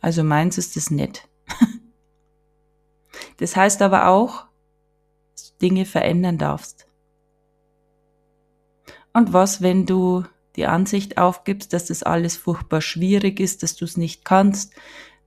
Also 0.00 0.22
meins 0.22 0.58
ist 0.58 0.76
es 0.76 0.90
nicht. 0.90 1.26
das 3.38 3.56
heißt 3.56 3.82
aber 3.82 4.08
auch, 4.08 4.47
Dinge 5.60 5.84
verändern 5.84 6.38
darfst. 6.38 6.86
Und 9.12 9.32
was, 9.32 9.62
wenn 9.62 9.86
du 9.86 10.24
die 10.56 10.66
Ansicht 10.66 11.18
aufgibst, 11.18 11.72
dass 11.72 11.86
das 11.86 12.02
alles 12.02 12.36
furchtbar 12.36 12.80
schwierig 12.80 13.40
ist, 13.40 13.62
dass 13.62 13.76
du 13.76 13.84
es 13.84 13.96
nicht 13.96 14.24
kannst, 14.24 14.74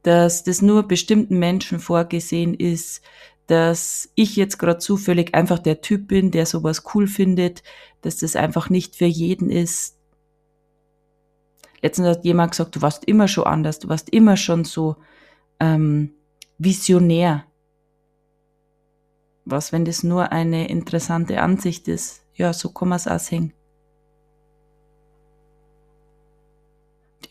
dass 0.03 0.43
das 0.43 0.61
nur 0.61 0.83
bestimmten 0.83 1.39
Menschen 1.39 1.79
vorgesehen 1.79 2.53
ist, 2.53 3.01
dass 3.47 4.09
ich 4.15 4.35
jetzt 4.35 4.59
gerade 4.59 4.79
zufällig 4.79 5.33
einfach 5.35 5.59
der 5.59 5.81
Typ 5.81 6.07
bin, 6.07 6.31
der 6.31 6.45
sowas 6.45 6.83
cool 6.93 7.07
findet, 7.07 7.63
dass 8.01 8.17
das 8.17 8.35
einfach 8.35 8.69
nicht 8.69 8.95
für 8.95 9.05
jeden 9.05 9.49
ist. 9.49 9.97
Letztens 11.81 12.07
hat 12.07 12.25
jemand 12.25 12.51
gesagt, 12.51 12.75
du 12.75 12.81
warst 12.81 13.05
immer 13.05 13.27
schon 13.27 13.45
anders, 13.45 13.79
du 13.79 13.89
warst 13.89 14.09
immer 14.09 14.37
schon 14.37 14.63
so 14.65 14.97
ähm, 15.59 16.13
visionär. 16.57 17.45
Was, 19.51 19.71
wenn 19.71 19.85
das 19.85 20.03
nur 20.03 20.31
eine 20.31 20.69
interessante 20.69 21.41
Ansicht 21.41 21.87
ist? 21.87 22.23
Ja, 22.33 22.53
so 22.53 22.69
kann 22.69 22.89
man 22.89 22.95
es 22.95 23.07
auch 23.07 23.19
sehen. 23.19 23.53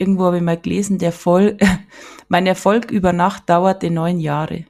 irgendwo 0.00 0.24
habe 0.24 0.38
ich 0.38 0.42
mal 0.42 0.58
gelesen, 0.58 0.98
der 0.98 1.12
Voll, 1.12 1.58
mein 2.28 2.46
Erfolg 2.46 2.90
über 2.90 3.12
Nacht 3.12 3.48
dauerte 3.50 3.90
neun 3.90 4.18
Jahre. 4.18 4.64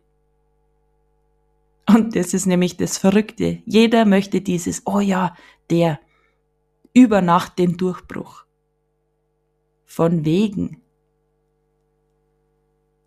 Und 1.88 2.16
das 2.16 2.34
ist 2.34 2.46
nämlich 2.46 2.76
das 2.76 2.98
Verrückte. 2.98 3.62
Jeder 3.64 4.04
möchte 4.04 4.40
dieses, 4.40 4.82
oh 4.86 5.00
ja, 5.00 5.36
der, 5.70 6.00
über 6.92 7.22
Nacht 7.22 7.58
den 7.58 7.76
Durchbruch. 7.76 8.44
Von 9.84 10.24
wegen. 10.24 10.82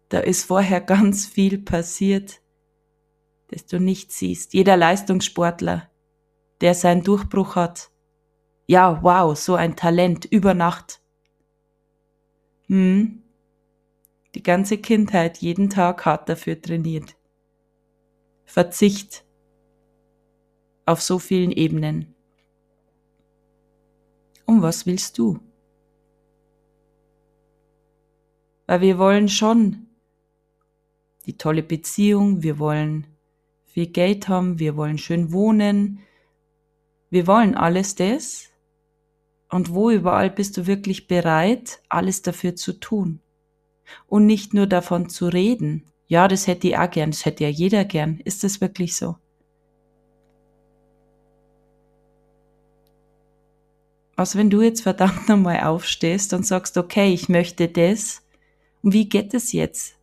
Da 0.09 0.19
ist 0.19 0.45
vorher 0.45 0.79
ganz 0.95 1.25
viel 1.25 1.57
passiert, 1.57 2.41
das 3.47 3.65
du 3.65 3.79
nicht 3.79 4.11
siehst. 4.11 4.53
Jeder 4.53 4.77
Leistungssportler, 4.77 5.89
der 6.61 6.73
seinen 6.73 7.03
Durchbruch 7.03 7.55
hat, 7.55 7.89
ja, 8.65 9.03
wow, 9.03 9.37
so 9.37 9.55
ein 9.55 9.75
Talent 9.75 10.25
über 10.25 10.53
Nacht. 10.53 11.01
Hm. 12.67 13.21
Die 14.35 14.43
ganze 14.43 14.77
Kindheit 14.77 15.39
jeden 15.39 15.69
Tag 15.69 16.05
hart 16.05 16.27
dafür 16.27 16.59
trainiert. 16.59 17.15
Verzicht 18.45 19.23
auf 20.85 21.01
so 21.01 21.19
vielen 21.19 21.51
Ebenen. 21.51 22.15
Um 24.45 24.61
was 24.61 24.85
willst 24.85 25.17
du? 25.17 25.39
Weil 28.65 28.81
wir 28.81 28.97
wollen 28.97 29.29
schon 29.29 29.87
die 31.25 31.37
tolle 31.37 31.63
Beziehung, 31.63 32.43
wir 32.43 32.59
wollen 32.59 33.07
viel 33.73 33.87
Geld 33.87 34.27
haben, 34.27 34.59
wir 34.59 34.77
wollen 34.77 34.99
schön 34.99 35.31
wohnen, 35.31 35.99
wir 37.09 37.25
wollen 37.25 37.55
alles 37.55 37.95
das, 37.95 38.53
und 39.49 39.71
wo 39.71 39.91
überall 39.91 40.31
bist 40.31 40.57
du 40.57 40.65
wirklich 40.65 41.07
bereit, 41.07 41.81
alles 41.87 42.23
dafür 42.23 42.55
zu 42.55 42.73
tun? 42.73 43.19
Und 44.07 44.25
nicht 44.25 44.55
nur 44.55 44.65
davon 44.65 45.09
zu 45.09 45.27
reden. 45.27 45.85
Ja, 46.07 46.27
das 46.27 46.47
hätte 46.47 46.67
ich 46.67 46.77
auch 46.77 46.89
gern, 46.89 47.11
das 47.11 47.25
hätte 47.25 47.43
ja 47.43 47.49
jeder 47.51 47.85
gern. 47.85 48.19
Ist 48.23 48.43
das 48.43 48.61
wirklich 48.61 48.95
so? 48.95 49.15
Was, 54.15 54.35
wenn 54.35 54.49
du 54.49 54.61
jetzt 54.61 54.81
verdammt 54.81 55.29
nochmal 55.29 55.61
aufstehst 55.61 56.33
und 56.33 56.47
sagst, 56.47 56.77
okay, 56.77 57.13
ich 57.13 57.29
möchte 57.29 57.67
das. 57.67 58.23
Und 58.81 58.93
wie 58.93 59.07
geht 59.07 59.35
es 59.35 59.51
jetzt? 59.51 59.95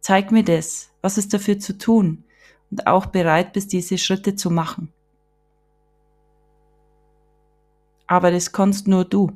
Zeig 0.00 0.30
mir 0.30 0.44
das. 0.44 0.90
Was 1.00 1.16
ist 1.16 1.32
dafür 1.32 1.58
zu 1.58 1.78
tun? 1.78 2.24
Und 2.70 2.86
auch 2.86 3.06
bereit 3.06 3.52
bist, 3.52 3.72
diese 3.72 3.98
Schritte 3.98 4.34
zu 4.34 4.50
machen. 4.50 4.92
aber 8.08 8.32
das 8.32 8.50
kannst 8.50 8.88
nur 8.88 9.04
du. 9.04 9.30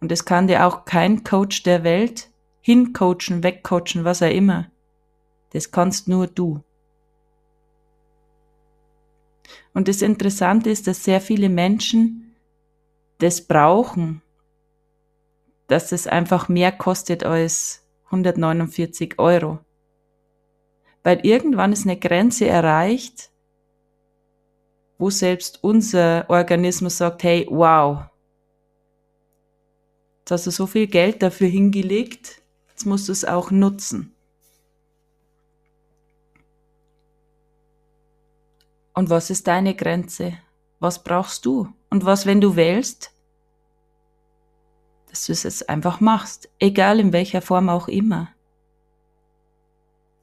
Und 0.00 0.12
das 0.12 0.24
kann 0.24 0.46
dir 0.46 0.66
auch 0.66 0.84
kein 0.84 1.24
Coach 1.24 1.64
der 1.64 1.82
Welt 1.82 2.30
hincoachen, 2.60 3.42
wegcoachen, 3.42 4.04
was 4.04 4.20
er 4.20 4.32
immer. 4.32 4.70
Das 5.50 5.72
kannst 5.72 6.06
nur 6.06 6.26
du. 6.26 6.62
Und 9.72 9.88
das 9.88 10.02
Interessante 10.02 10.70
ist, 10.70 10.86
dass 10.86 11.04
sehr 11.04 11.20
viele 11.20 11.48
Menschen 11.48 12.36
das 13.18 13.40
brauchen, 13.40 14.22
dass 15.66 15.90
es 15.92 16.06
einfach 16.06 16.48
mehr 16.48 16.70
kostet 16.70 17.24
als 17.24 17.82
149 18.06 19.18
Euro. 19.18 19.58
Weil 21.02 21.24
irgendwann 21.24 21.72
ist 21.72 21.84
eine 21.84 21.98
Grenze 21.98 22.46
erreicht, 22.46 23.30
wo 24.98 25.10
selbst 25.10 25.62
unser 25.62 26.28
Organismus 26.28 26.98
sagt, 26.98 27.22
hey, 27.22 27.46
wow, 27.48 28.02
jetzt 30.20 30.30
hast 30.32 30.46
du 30.46 30.50
so 30.50 30.66
viel 30.66 30.86
Geld 30.86 31.22
dafür 31.22 31.48
hingelegt, 31.48 32.42
jetzt 32.68 32.84
musst 32.84 33.08
du 33.08 33.12
es 33.12 33.24
auch 33.24 33.50
nutzen. 33.50 34.14
Und 38.92 39.10
was 39.10 39.30
ist 39.30 39.46
deine 39.46 39.76
Grenze? 39.76 40.38
Was 40.80 41.04
brauchst 41.04 41.46
du? 41.46 41.72
Und 41.88 42.04
was, 42.04 42.26
wenn 42.26 42.40
du 42.40 42.56
wählst? 42.56 43.12
Dass 45.08 45.26
du 45.26 45.32
es 45.32 45.44
jetzt 45.44 45.68
einfach 45.68 46.00
machst, 46.00 46.48
egal 46.58 46.98
in 46.98 47.12
welcher 47.12 47.40
Form 47.40 47.68
auch 47.68 47.86
immer. 47.86 48.28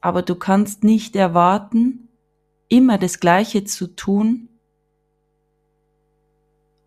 Aber 0.06 0.22
du 0.22 0.36
kannst 0.36 0.84
nicht 0.84 1.16
erwarten, 1.16 2.10
immer 2.68 3.00
das 3.00 3.20
Gleiche 3.20 3.64
zu 3.64 3.88
tun, 3.88 4.50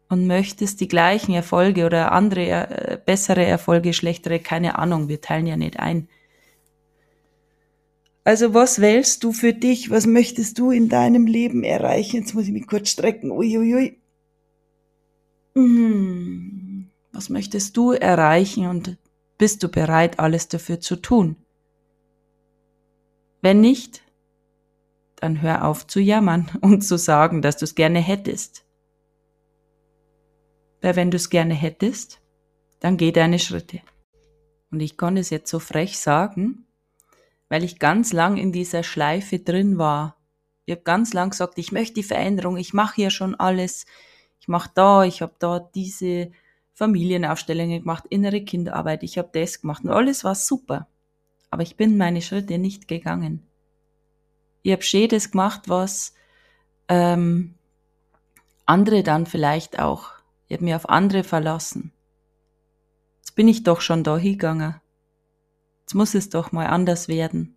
und 0.08 0.28
möchtest 0.28 0.80
die 0.80 0.86
gleichen 0.86 1.34
Erfolge 1.34 1.84
oder 1.84 2.12
andere, 2.12 2.46
äh, 2.48 2.98
bessere 3.04 3.44
Erfolge, 3.44 3.92
schlechtere, 3.92 4.38
keine 4.38 4.78
Ahnung, 4.78 5.08
wir 5.08 5.20
teilen 5.20 5.48
ja 5.48 5.56
nicht 5.56 5.80
ein. 5.80 6.08
Also 8.22 8.54
was 8.54 8.80
wählst 8.80 9.24
du 9.24 9.32
für 9.32 9.52
dich? 9.52 9.90
Was 9.90 10.06
möchtest 10.06 10.56
du 10.60 10.70
in 10.70 10.88
deinem 10.88 11.26
Leben 11.26 11.64
erreichen? 11.64 12.18
Jetzt 12.18 12.34
muss 12.34 12.46
ich 12.46 12.52
mich 12.52 12.68
kurz 12.68 12.88
strecken. 12.88 13.32
Uiuiui. 13.32 13.98
Hm. 15.56 16.88
Was 17.10 17.30
möchtest 17.30 17.76
du 17.76 17.90
erreichen 17.90 18.68
und 18.68 18.96
bist 19.38 19.64
du 19.64 19.68
bereit, 19.68 20.20
alles 20.20 20.46
dafür 20.46 20.78
zu 20.78 20.94
tun? 20.94 21.34
Wenn 23.40 23.60
nicht, 23.60 24.02
dann 25.16 25.42
hör 25.42 25.64
auf 25.64 25.86
zu 25.86 26.00
jammern 26.00 26.50
und 26.60 26.82
zu 26.82 26.98
sagen, 26.98 27.42
dass 27.42 27.56
du 27.56 27.64
es 27.64 27.74
gerne 27.74 28.00
hättest. 28.00 28.64
Weil 30.80 30.96
wenn 30.96 31.10
du 31.10 31.16
es 31.16 31.30
gerne 31.30 31.54
hättest, 31.54 32.20
dann 32.80 32.96
geh 32.96 33.10
deine 33.10 33.38
Schritte. 33.38 33.80
Und 34.70 34.80
ich 34.80 34.96
kann 34.96 35.16
es 35.16 35.30
jetzt 35.30 35.50
so 35.50 35.58
frech 35.58 35.98
sagen, 35.98 36.66
weil 37.48 37.64
ich 37.64 37.78
ganz 37.78 38.12
lang 38.12 38.36
in 38.36 38.52
dieser 38.52 38.82
Schleife 38.82 39.38
drin 39.38 39.78
war. 39.78 40.16
Ich 40.66 40.72
habe 40.72 40.82
ganz 40.82 41.14
lang 41.14 41.30
gesagt, 41.30 41.58
ich 41.58 41.72
möchte 41.72 41.94
die 41.94 42.02
Veränderung, 42.02 42.58
ich 42.58 42.74
mache 42.74 43.00
ja 43.00 43.10
schon 43.10 43.34
alles. 43.34 43.86
Ich 44.40 44.48
mache 44.48 44.70
da, 44.74 45.04
ich 45.04 45.22
habe 45.22 45.34
da 45.38 45.58
diese 45.58 46.30
Familienaufstellungen 46.74 47.80
gemacht, 47.80 48.04
innere 48.08 48.44
Kinderarbeit, 48.44 49.02
ich 49.02 49.18
habe 49.18 49.30
das 49.32 49.62
gemacht 49.62 49.82
und 49.82 49.90
alles 49.90 50.22
war 50.22 50.34
super. 50.34 50.86
Aber 51.50 51.62
ich 51.62 51.76
bin 51.76 51.96
meine 51.96 52.22
Schritte 52.22 52.58
nicht 52.58 52.88
gegangen. 52.88 53.46
Ich 54.62 54.72
habe 54.72 54.82
Schädes 54.82 55.30
gemacht, 55.30 55.62
was 55.68 56.14
ähm, 56.88 57.54
andere 58.66 59.02
dann 59.02 59.26
vielleicht 59.26 59.78
auch 59.78 60.18
ich 60.48 60.54
habe 60.54 60.64
mich 60.64 60.74
auf 60.74 60.88
andere 60.88 61.24
verlassen. 61.24 61.92
Jetzt 63.18 63.34
bin 63.34 63.48
ich 63.48 63.62
doch 63.62 63.82
schon 63.82 64.02
da 64.02 64.16
hingegangen. 64.16 64.76
Jetzt 65.80 65.94
muss 65.94 66.14
es 66.14 66.30
doch 66.30 66.52
mal 66.52 66.66
anders 66.66 67.06
werden. 67.06 67.56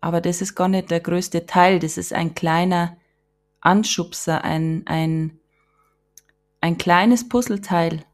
Aber 0.00 0.20
das 0.20 0.42
ist 0.42 0.56
gar 0.56 0.68
nicht 0.68 0.90
der 0.90 1.00
größte 1.00 1.46
Teil, 1.46 1.78
das 1.78 1.96
ist 1.96 2.12
ein 2.12 2.34
kleiner 2.34 2.96
Anschubser, 3.60 4.42
ein, 4.42 4.82
ein, 4.86 5.38
ein 6.60 6.76
kleines 6.78 7.28
Puzzleteil. 7.28 8.04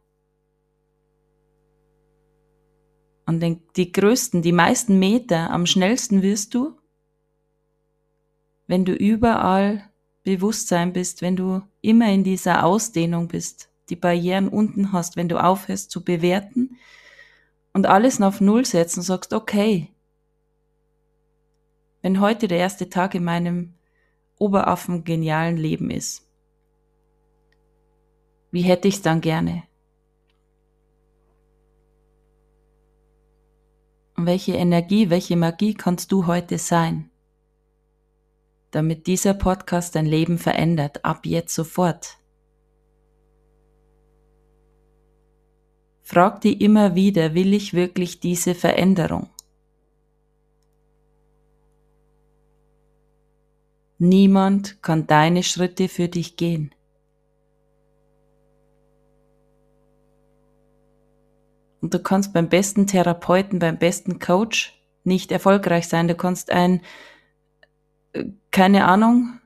Und 3.28 3.40
den, 3.40 3.60
die 3.76 3.92
größten, 3.92 4.40
die 4.40 4.52
meisten 4.52 4.98
Meter 4.98 5.50
am 5.50 5.66
schnellsten 5.66 6.22
wirst 6.22 6.54
du, 6.54 6.78
wenn 8.66 8.86
du 8.86 8.94
überall 8.94 9.84
Bewusstsein 10.22 10.94
bist, 10.94 11.20
wenn 11.20 11.36
du 11.36 11.60
immer 11.82 12.10
in 12.10 12.24
dieser 12.24 12.64
Ausdehnung 12.64 13.28
bist, 13.28 13.70
die 13.90 13.96
Barrieren 13.96 14.48
unten 14.48 14.92
hast, 14.92 15.16
wenn 15.16 15.28
du 15.28 15.36
aufhörst 15.36 15.90
zu 15.90 16.02
bewerten 16.02 16.78
und 17.74 17.84
alles 17.84 18.18
auf 18.22 18.40
Null 18.40 18.64
setzt 18.64 18.96
und 18.96 19.02
sagst, 19.02 19.34
okay, 19.34 19.92
wenn 22.00 22.20
heute 22.20 22.48
der 22.48 22.60
erste 22.60 22.88
Tag 22.88 23.14
in 23.14 23.24
meinem 23.24 23.74
Oberaffen 24.38 25.04
genialen 25.04 25.58
Leben 25.58 25.90
ist, 25.90 26.26
wie 28.52 28.62
hätte 28.62 28.88
ich 28.88 28.94
es 28.94 29.02
dann 29.02 29.20
gerne? 29.20 29.67
Und 34.18 34.26
welche 34.26 34.52
Energie, 34.52 35.08
welche 35.08 35.36
Magie 35.36 35.72
kannst 35.72 36.12
du 36.12 36.26
heute 36.26 36.58
sein? 36.58 37.10
damit 38.70 39.06
dieser 39.06 39.34
Podcast 39.34 39.94
dein 39.94 40.06
Leben 40.06 40.38
verändert, 40.38 41.04
ab 41.04 41.24
jetzt 41.24 41.54
sofort. 41.54 42.18
Frag 46.02 46.40
dich 46.40 46.60
immer 46.60 46.94
wieder, 46.94 47.34
will 47.34 47.52
ich 47.52 47.74
wirklich 47.74 48.20
diese 48.20 48.54
Veränderung? 48.54 49.28
Niemand 53.98 54.82
kann 54.82 55.06
deine 55.06 55.42
Schritte 55.42 55.88
für 55.88 56.08
dich 56.08 56.36
gehen. 56.36 56.72
Und 61.88 61.94
du 61.94 62.00
kannst 62.00 62.34
beim 62.34 62.50
besten 62.50 62.86
Therapeuten, 62.86 63.60
beim 63.60 63.78
besten 63.78 64.18
Coach 64.18 64.78
nicht 65.04 65.32
erfolgreich 65.32 65.88
sein. 65.88 66.06
Du 66.06 66.14
kannst 66.14 66.50
ein 66.50 66.82
keine 68.50 68.84
Ahnung, 68.84 69.40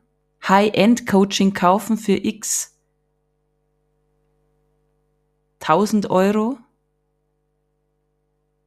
High-End-Coaching 0.49 1.55
kaufen 1.55 1.97
für 1.97 2.17
x 2.17 2.77
1000 5.61 6.11
Euro 6.11 6.59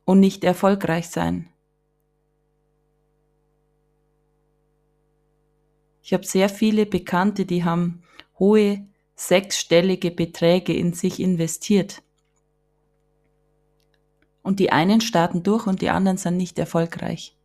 und 0.05 0.21
nicht 0.21 0.45
erfolgreich 0.45 1.09
sein. 1.09 1.49
Ich 6.01 6.13
habe 6.13 6.25
sehr 6.25 6.47
viele 6.47 6.85
Bekannte, 6.85 7.45
die 7.45 7.65
haben 7.65 8.03
hohe 8.39 8.87
sechsstellige 9.15 10.11
Beträge 10.11 10.73
in 10.73 10.93
sich 10.93 11.19
investiert. 11.19 12.04
Und 14.45 14.59
die 14.59 14.71
einen 14.71 15.01
starten 15.01 15.43
durch 15.43 15.67
und 15.67 15.81
die 15.81 15.89
anderen 15.89 16.17
sind 16.17 16.37
nicht 16.37 16.57
erfolgreich 16.57 17.35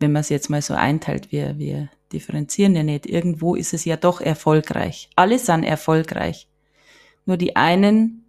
wenn 0.00 0.12
man 0.12 0.20
es 0.20 0.30
jetzt 0.30 0.50
mal 0.50 0.62
so 0.62 0.74
einteilt, 0.74 1.30
wir, 1.30 1.58
wir 1.58 1.90
differenzieren 2.12 2.74
ja 2.74 2.82
nicht, 2.82 3.06
irgendwo 3.06 3.54
ist 3.54 3.74
es 3.74 3.84
ja 3.84 3.96
doch 3.96 4.20
erfolgreich. 4.20 5.10
Alle 5.14 5.38
sind 5.38 5.62
erfolgreich. 5.62 6.48
Nur 7.26 7.36
die 7.36 7.54
einen 7.54 8.24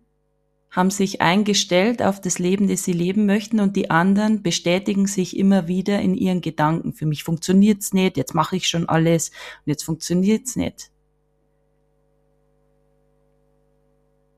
haben 0.70 0.91
sich 0.91 1.22
eingestellt 1.22 2.02
auf 2.02 2.22
das 2.22 2.39
Leben, 2.39 2.67
das 2.67 2.84
sie 2.84 2.94
leben 2.94 3.26
möchten 3.26 3.60
und 3.60 3.76
die 3.76 3.89
anderen 3.89 4.44
bestätigen 4.44 5.08
sich 5.08 5.36
immer 5.36 5.67
wieder 5.67 6.00
in 6.00 6.13
ihren 6.13 6.41
Gedanken. 6.41 6.94
Für 6.94 7.06
mich 7.06 7.24
funktioniert's 7.24 7.94
nicht, 7.94 8.17
jetzt 8.17 8.36
mache 8.36 8.58
ich 8.58 8.67
schon 8.67 8.88
alles 8.88 9.30
und 9.30 9.67
jetzt 9.72 9.84
funktioniert's 9.84 10.56
nicht. 10.56 10.91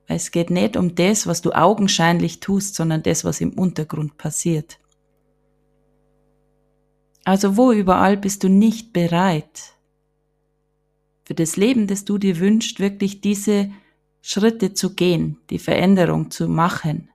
Es 0.07 0.31
geht 0.31 0.49
nicht 0.49 0.77
um 0.77 0.95
das, 0.95 1.27
was 1.27 1.41
du 1.41 1.51
augenscheinlich 1.51 2.39
tust, 2.39 2.75
sondern 2.75 3.03
das, 3.03 3.23
was 3.23 3.41
im 3.41 3.53
Untergrund 3.53 4.17
passiert. 4.17 4.79
Also 7.23 7.55
wo 7.55 7.71
überall 7.71 8.17
bist 8.17 8.43
du 8.43 8.49
nicht 8.49 8.91
bereit, 8.91 9.73
für 11.25 11.33
das 11.33 11.55
Leben, 11.55 11.87
das 11.87 12.03
du 12.03 12.17
dir 12.17 12.39
wünschst, 12.39 12.79
wirklich 12.79 13.21
diese 13.21 13.71
Schritte 14.21 14.73
zu 14.73 14.93
gehen, 14.93 15.37
die 15.49 15.59
Veränderung 15.59 16.31
zu 16.31 16.49
machen. 16.49 17.09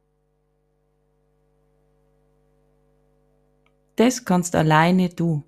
Das 3.97 4.25
kannst 4.25 4.55
alleine 4.55 5.09
du. 5.11 5.43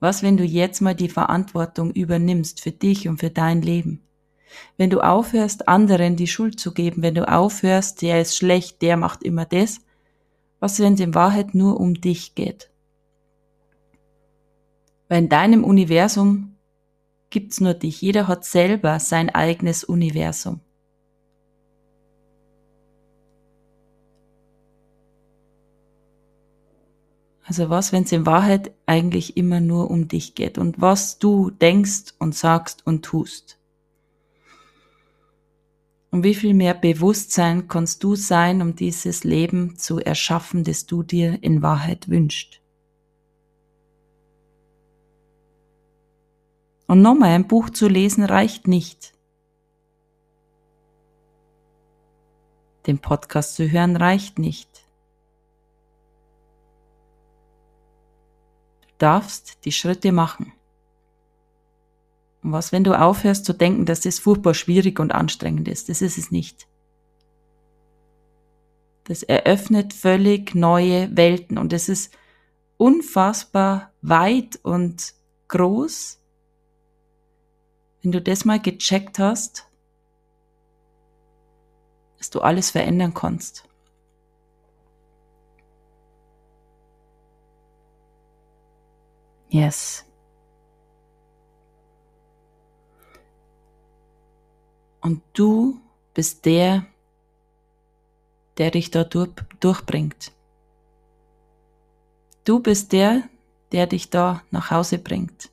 Was, 0.00 0.22
wenn 0.22 0.36
du 0.36 0.44
jetzt 0.44 0.80
mal 0.80 0.94
die 0.94 1.08
Verantwortung 1.08 1.92
übernimmst 1.92 2.60
für 2.60 2.72
dich 2.72 3.08
und 3.08 3.18
für 3.18 3.30
dein 3.30 3.62
Leben? 3.62 4.09
Wenn 4.76 4.90
du 4.90 5.00
aufhörst, 5.00 5.68
anderen 5.68 6.16
die 6.16 6.26
Schuld 6.26 6.58
zu 6.58 6.72
geben, 6.72 7.02
wenn 7.02 7.14
du 7.14 7.28
aufhörst, 7.28 8.02
der 8.02 8.20
ist 8.20 8.36
schlecht, 8.36 8.82
der 8.82 8.96
macht 8.96 9.22
immer 9.22 9.44
das, 9.44 9.80
was, 10.58 10.78
wenn 10.78 10.94
es 10.94 11.00
in 11.00 11.14
Wahrheit 11.14 11.54
nur 11.54 11.80
um 11.80 11.94
dich 11.94 12.34
geht? 12.34 12.70
Weil 15.08 15.24
in 15.24 15.28
deinem 15.28 15.64
Universum 15.64 16.56
gibt's 17.30 17.60
nur 17.60 17.74
dich. 17.74 18.00
Jeder 18.00 18.28
hat 18.28 18.44
selber 18.44 19.00
sein 19.00 19.30
eigenes 19.30 19.84
Universum. 19.84 20.60
Also 27.50 27.68
was, 27.68 27.90
wenn 27.90 28.04
es 28.04 28.12
in 28.12 28.26
Wahrheit 28.26 28.70
eigentlich 28.86 29.36
immer 29.36 29.58
nur 29.58 29.90
um 29.90 30.06
dich 30.06 30.36
geht 30.36 30.56
und 30.56 30.80
was 30.80 31.18
du 31.18 31.50
denkst 31.50 32.14
und 32.20 32.36
sagst 32.36 32.86
und 32.86 33.04
tust. 33.04 33.59
Und 36.10 36.24
wie 36.24 36.34
viel 36.34 36.54
mehr 36.54 36.74
Bewusstsein 36.74 37.68
kannst 37.68 38.02
du 38.02 38.16
sein, 38.16 38.62
um 38.62 38.74
dieses 38.74 39.22
Leben 39.22 39.76
zu 39.76 40.00
erschaffen, 40.00 40.64
das 40.64 40.86
du 40.86 41.02
dir 41.02 41.42
in 41.42 41.62
Wahrheit 41.62 42.08
wünschst? 42.08 42.60
Und 46.88 47.02
nochmal 47.02 47.30
ein 47.30 47.46
Buch 47.46 47.70
zu 47.70 47.86
lesen 47.86 48.24
reicht 48.24 48.66
nicht. 48.66 49.12
Den 52.88 52.98
Podcast 52.98 53.54
zu 53.54 53.70
hören 53.70 53.94
reicht 53.94 54.40
nicht. 54.40 54.84
Du 58.80 58.88
darfst 58.98 59.64
die 59.64 59.70
Schritte 59.70 60.10
machen. 60.10 60.52
Was, 62.42 62.72
wenn 62.72 62.84
du 62.84 62.98
aufhörst 62.98 63.44
zu 63.44 63.52
denken, 63.52 63.84
dass 63.84 64.00
das 64.00 64.18
furchtbar 64.18 64.54
schwierig 64.54 64.98
und 64.98 65.12
anstrengend 65.12 65.68
ist? 65.68 65.88
Das 65.88 66.00
ist 66.02 66.16
es 66.16 66.30
nicht. 66.30 66.66
Das 69.04 69.22
eröffnet 69.22 69.92
völlig 69.92 70.54
neue 70.54 71.14
Welten 71.16 71.58
und 71.58 71.72
es 71.72 71.88
ist 71.88 72.16
unfassbar 72.76 73.92
weit 74.00 74.58
und 74.62 75.14
groß 75.48 76.20
wenn 78.02 78.12
du 78.12 78.20
das 78.20 78.44
mal 78.44 78.60
gecheckt 78.60 79.18
hast, 79.18 79.66
dass 82.18 82.30
du 82.30 82.40
alles 82.40 82.70
verändern 82.70 83.14
kannst. 83.14 83.64
Yes. 89.48 90.04
Und 95.00 95.22
du 95.32 95.80
bist 96.14 96.44
der, 96.44 96.86
der 98.58 98.70
dich 98.70 98.90
da 98.90 99.04
durch, 99.04 99.30
durchbringt. 99.60 100.32
Du 102.44 102.60
bist 102.60 102.92
der, 102.92 103.22
der 103.72 103.86
dich 103.86 104.10
da 104.10 104.42
nach 104.50 104.70
Hause 104.70 104.98
bringt. 104.98 105.50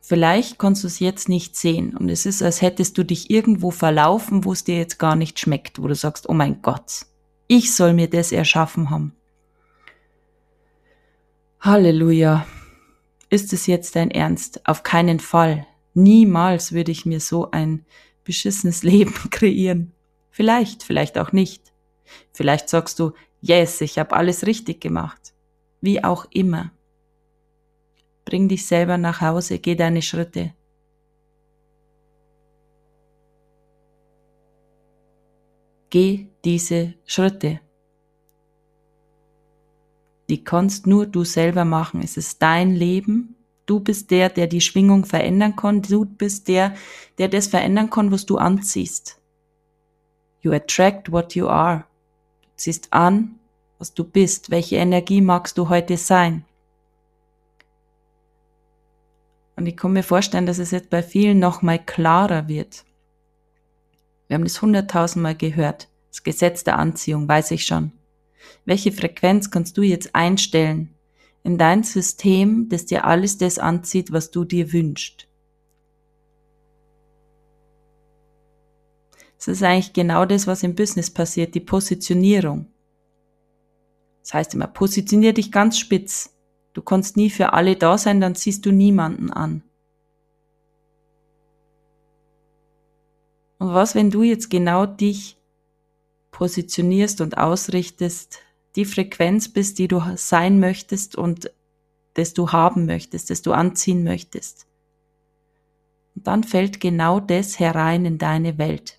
Vielleicht 0.00 0.58
kannst 0.58 0.82
du 0.82 0.86
es 0.86 0.98
jetzt 0.98 1.30
nicht 1.30 1.56
sehen 1.56 1.96
und 1.96 2.10
es 2.10 2.26
ist, 2.26 2.42
als 2.42 2.60
hättest 2.60 2.98
du 2.98 3.04
dich 3.04 3.30
irgendwo 3.30 3.70
verlaufen, 3.70 4.44
wo 4.44 4.52
es 4.52 4.62
dir 4.62 4.76
jetzt 4.76 4.98
gar 4.98 5.16
nicht 5.16 5.40
schmeckt, 5.40 5.82
wo 5.82 5.88
du 5.88 5.94
sagst, 5.94 6.28
oh 6.28 6.34
mein 6.34 6.60
Gott, 6.60 7.06
ich 7.46 7.74
soll 7.74 7.94
mir 7.94 8.10
das 8.10 8.30
erschaffen 8.30 8.90
haben. 8.90 9.16
Halleluja. 11.58 12.46
Ist 13.30 13.54
es 13.54 13.66
jetzt 13.66 13.96
dein 13.96 14.10
Ernst? 14.10 14.60
Auf 14.68 14.82
keinen 14.82 15.18
Fall. 15.18 15.66
Niemals 15.94 16.72
würde 16.72 16.92
ich 16.92 17.06
mir 17.06 17.20
so 17.20 17.50
ein 17.50 17.86
beschissenes 18.24 18.82
Leben 18.84 19.14
kreieren. 19.30 19.92
Vielleicht, 20.30 20.82
vielleicht 20.82 21.16
auch 21.18 21.32
nicht. 21.32 21.72
Vielleicht 22.32 22.68
sagst 22.68 22.98
du, 22.98 23.12
yes, 23.40 23.80
ich 23.80 23.98
habe 23.98 24.16
alles 24.16 24.46
richtig 24.46 24.80
gemacht. 24.80 25.32
Wie 25.80 26.02
auch 26.02 26.26
immer. 26.32 26.72
Bring 28.24 28.48
dich 28.48 28.66
selber 28.66 28.98
nach 28.98 29.20
Hause, 29.20 29.58
geh 29.58 29.74
deine 29.74 30.02
Schritte. 30.02 30.54
Geh 35.90 36.26
diese 36.44 36.94
Schritte. 37.04 37.60
Die 40.28 40.42
kannst 40.42 40.86
nur 40.86 41.06
du 41.06 41.22
selber 41.22 41.64
machen. 41.64 42.00
Es 42.02 42.16
ist 42.16 42.42
dein 42.42 42.74
Leben. 42.74 43.33
Du 43.66 43.80
bist 43.80 44.10
der, 44.10 44.28
der 44.28 44.46
die 44.46 44.60
Schwingung 44.60 45.04
verändern 45.06 45.56
kann. 45.56 45.82
Du 45.82 46.04
bist 46.04 46.48
der, 46.48 46.74
der 47.18 47.28
das 47.28 47.46
verändern 47.46 47.90
kann, 47.90 48.10
was 48.10 48.26
du 48.26 48.36
anziehst. 48.36 49.20
You 50.42 50.52
attract 50.52 51.10
what 51.10 51.34
you 51.34 51.48
are. 51.48 51.84
Du 52.42 52.48
ziehst 52.56 52.92
an, 52.92 53.36
was 53.78 53.94
du 53.94 54.04
bist. 54.04 54.50
Welche 54.50 54.76
Energie 54.76 55.22
magst 55.22 55.56
du 55.56 55.70
heute 55.70 55.96
sein? 55.96 56.44
Und 59.56 59.66
ich 59.66 59.76
kann 59.76 59.92
mir 59.92 60.02
vorstellen, 60.02 60.46
dass 60.46 60.58
es 60.58 60.72
jetzt 60.72 60.90
bei 60.90 61.02
vielen 61.02 61.38
nochmal 61.38 61.78
klarer 61.78 62.48
wird. 62.48 62.84
Wir 64.26 64.34
haben 64.34 64.44
das 64.44 64.60
hunderttausendmal 64.60 65.36
gehört. 65.36 65.88
Das 66.10 66.22
Gesetz 66.22 66.64
der 66.64 66.78
Anziehung, 66.78 67.28
weiß 67.28 67.50
ich 67.52 67.64
schon. 67.64 67.92
Welche 68.64 68.92
Frequenz 68.92 69.50
kannst 69.50 69.78
du 69.78 69.82
jetzt 69.82 70.14
einstellen 70.14 70.93
in 71.44 71.58
dein 71.58 71.84
System, 71.84 72.68
das 72.70 72.86
dir 72.86 73.04
alles 73.04 73.38
das 73.38 73.58
anzieht, 73.58 74.10
was 74.10 74.30
du 74.30 74.44
dir 74.44 74.72
wünschst? 74.72 75.28
Das 79.36 79.48
ist 79.48 79.62
eigentlich 79.62 79.92
genau 79.92 80.24
das, 80.24 80.46
was 80.46 80.62
im 80.62 80.74
Business 80.74 81.10
passiert, 81.10 81.54
die 81.54 81.60
Positionierung. 81.60 82.66
Das 84.22 84.32
heißt 84.32 84.54
immer, 84.54 84.66
positionier 84.66 85.34
dich 85.34 85.52
ganz 85.52 85.78
spitz. 85.78 86.34
Du 86.72 86.80
kannst 86.80 87.18
nie 87.18 87.28
für 87.28 87.52
alle 87.52 87.76
da 87.76 87.98
sein, 87.98 88.22
dann 88.22 88.34
ziehst 88.34 88.64
du 88.64 88.72
niemanden 88.72 89.30
an. 89.30 89.62
Und 93.58 93.74
was, 93.74 93.94
wenn 93.94 94.10
du 94.10 94.22
jetzt 94.22 94.48
genau 94.48 94.86
dich 94.86 95.36
positionierst 96.30 97.20
und 97.20 97.36
ausrichtest, 97.36 98.40
die 98.76 98.84
Frequenz 98.84 99.48
bist, 99.48 99.78
die 99.78 99.88
du 99.88 100.02
sein 100.16 100.60
möchtest 100.60 101.16
und 101.16 101.50
das 102.14 102.34
du 102.34 102.52
haben 102.52 102.86
möchtest, 102.86 103.30
das 103.30 103.42
du 103.42 103.52
anziehen 103.52 104.04
möchtest. 104.04 104.66
Und 106.14 106.26
dann 106.26 106.44
fällt 106.44 106.80
genau 106.80 107.20
das 107.20 107.58
herein 107.58 108.04
in 108.04 108.18
deine 108.18 108.58
Welt. 108.58 108.98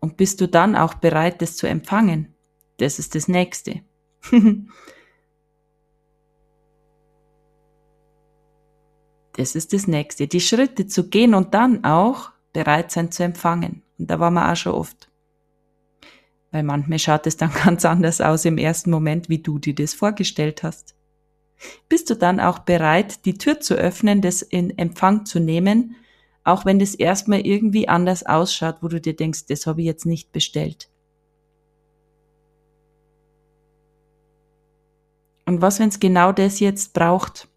Und 0.00 0.16
bist 0.16 0.40
du 0.40 0.46
dann 0.46 0.76
auch 0.76 0.94
bereit, 0.94 1.42
das 1.42 1.56
zu 1.56 1.66
empfangen? 1.66 2.34
Das 2.76 3.00
ist 3.00 3.16
das 3.16 3.26
Nächste. 3.26 3.82
das 9.32 9.54
ist 9.56 9.72
das 9.72 9.88
Nächste. 9.88 10.28
Die 10.28 10.40
Schritte 10.40 10.86
zu 10.86 11.08
gehen 11.08 11.34
und 11.34 11.52
dann 11.54 11.84
auch 11.84 12.30
bereit 12.52 12.92
sein 12.92 13.10
zu 13.10 13.24
empfangen. 13.24 13.82
Und 13.98 14.08
da 14.08 14.20
waren 14.20 14.34
wir 14.34 14.50
auch 14.52 14.56
schon 14.56 14.74
oft. 14.74 15.07
Weil 16.50 16.62
manchmal 16.62 16.98
schaut 16.98 17.26
es 17.26 17.36
dann 17.36 17.52
ganz 17.64 17.84
anders 17.84 18.20
aus 18.20 18.44
im 18.44 18.58
ersten 18.58 18.90
Moment, 18.90 19.28
wie 19.28 19.38
du 19.38 19.58
dir 19.58 19.74
das 19.74 19.94
vorgestellt 19.94 20.62
hast. 20.62 20.94
Bist 21.88 22.08
du 22.08 22.14
dann 22.14 22.40
auch 22.40 22.60
bereit, 22.60 23.24
die 23.24 23.34
Tür 23.34 23.60
zu 23.60 23.74
öffnen, 23.74 24.20
das 24.20 24.42
in 24.42 24.76
Empfang 24.78 25.26
zu 25.26 25.40
nehmen, 25.40 25.96
auch 26.44 26.64
wenn 26.64 26.78
das 26.78 26.94
erstmal 26.94 27.40
irgendwie 27.40 27.88
anders 27.88 28.24
ausschaut, 28.24 28.76
wo 28.80 28.88
du 28.88 29.00
dir 29.00 29.14
denkst, 29.14 29.46
das 29.46 29.66
habe 29.66 29.80
ich 29.80 29.86
jetzt 29.86 30.06
nicht 30.06 30.32
bestellt. 30.32 30.88
Und 35.46 35.62
was, 35.62 35.80
wenn 35.80 35.88
es 35.88 35.98
genau 35.98 36.32
das 36.32 36.60
jetzt 36.60 36.92
braucht? 36.92 37.47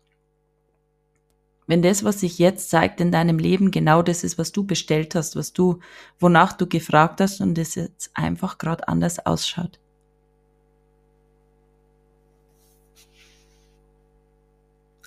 Wenn 1.68 1.82
das, 1.82 2.04
was 2.04 2.20
sich 2.20 2.40
jetzt 2.40 2.70
zeigt 2.70 3.00
in 3.00 3.12
deinem 3.12 3.40
Leben, 3.40 3.72
genau 3.72 4.02
das 4.02 4.24
ist, 4.24 4.38
was 4.38 4.52
du 4.52 4.66
bestellt 4.66 5.16
hast, 5.16 5.36
was 5.36 5.54
du, 5.54 5.80
wonach 6.20 6.54
du 6.54 6.68
gefragt 6.68 7.22
hast 7.22 7.40
und 7.40 7.58
es 7.58 7.76
jetzt 7.76 8.12
einfach 8.14 8.58
gerade 8.58 8.88
anders 8.88 9.26
ausschaut. 9.26 9.80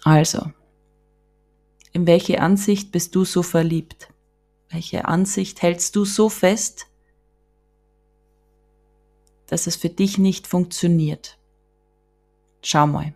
Also, 0.04 0.52
in 1.92 2.06
welche 2.06 2.40
Ansicht 2.40 2.92
bist 2.92 3.14
du 3.14 3.24
so 3.24 3.42
verliebt? 3.42 4.08
Welche 4.68 5.06
Ansicht 5.06 5.62
hältst 5.62 5.96
du 5.96 6.04
so 6.04 6.28
fest, 6.28 6.86
dass 9.46 9.66
es 9.66 9.76
für 9.76 9.88
dich 9.88 10.18
nicht 10.18 10.46
funktioniert? 10.46 11.38
Schau 12.62 12.86
mal. 12.86 13.14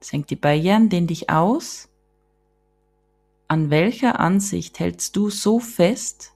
Senk 0.00 0.26
die 0.28 0.36
Barrieren, 0.36 0.88
dehn 0.88 1.06
dich 1.06 1.30
aus. 1.30 1.88
An 3.48 3.70
welcher 3.70 4.20
Ansicht 4.20 4.78
hältst 4.78 5.16
du 5.16 5.30
so 5.30 5.60
fest, 5.60 6.32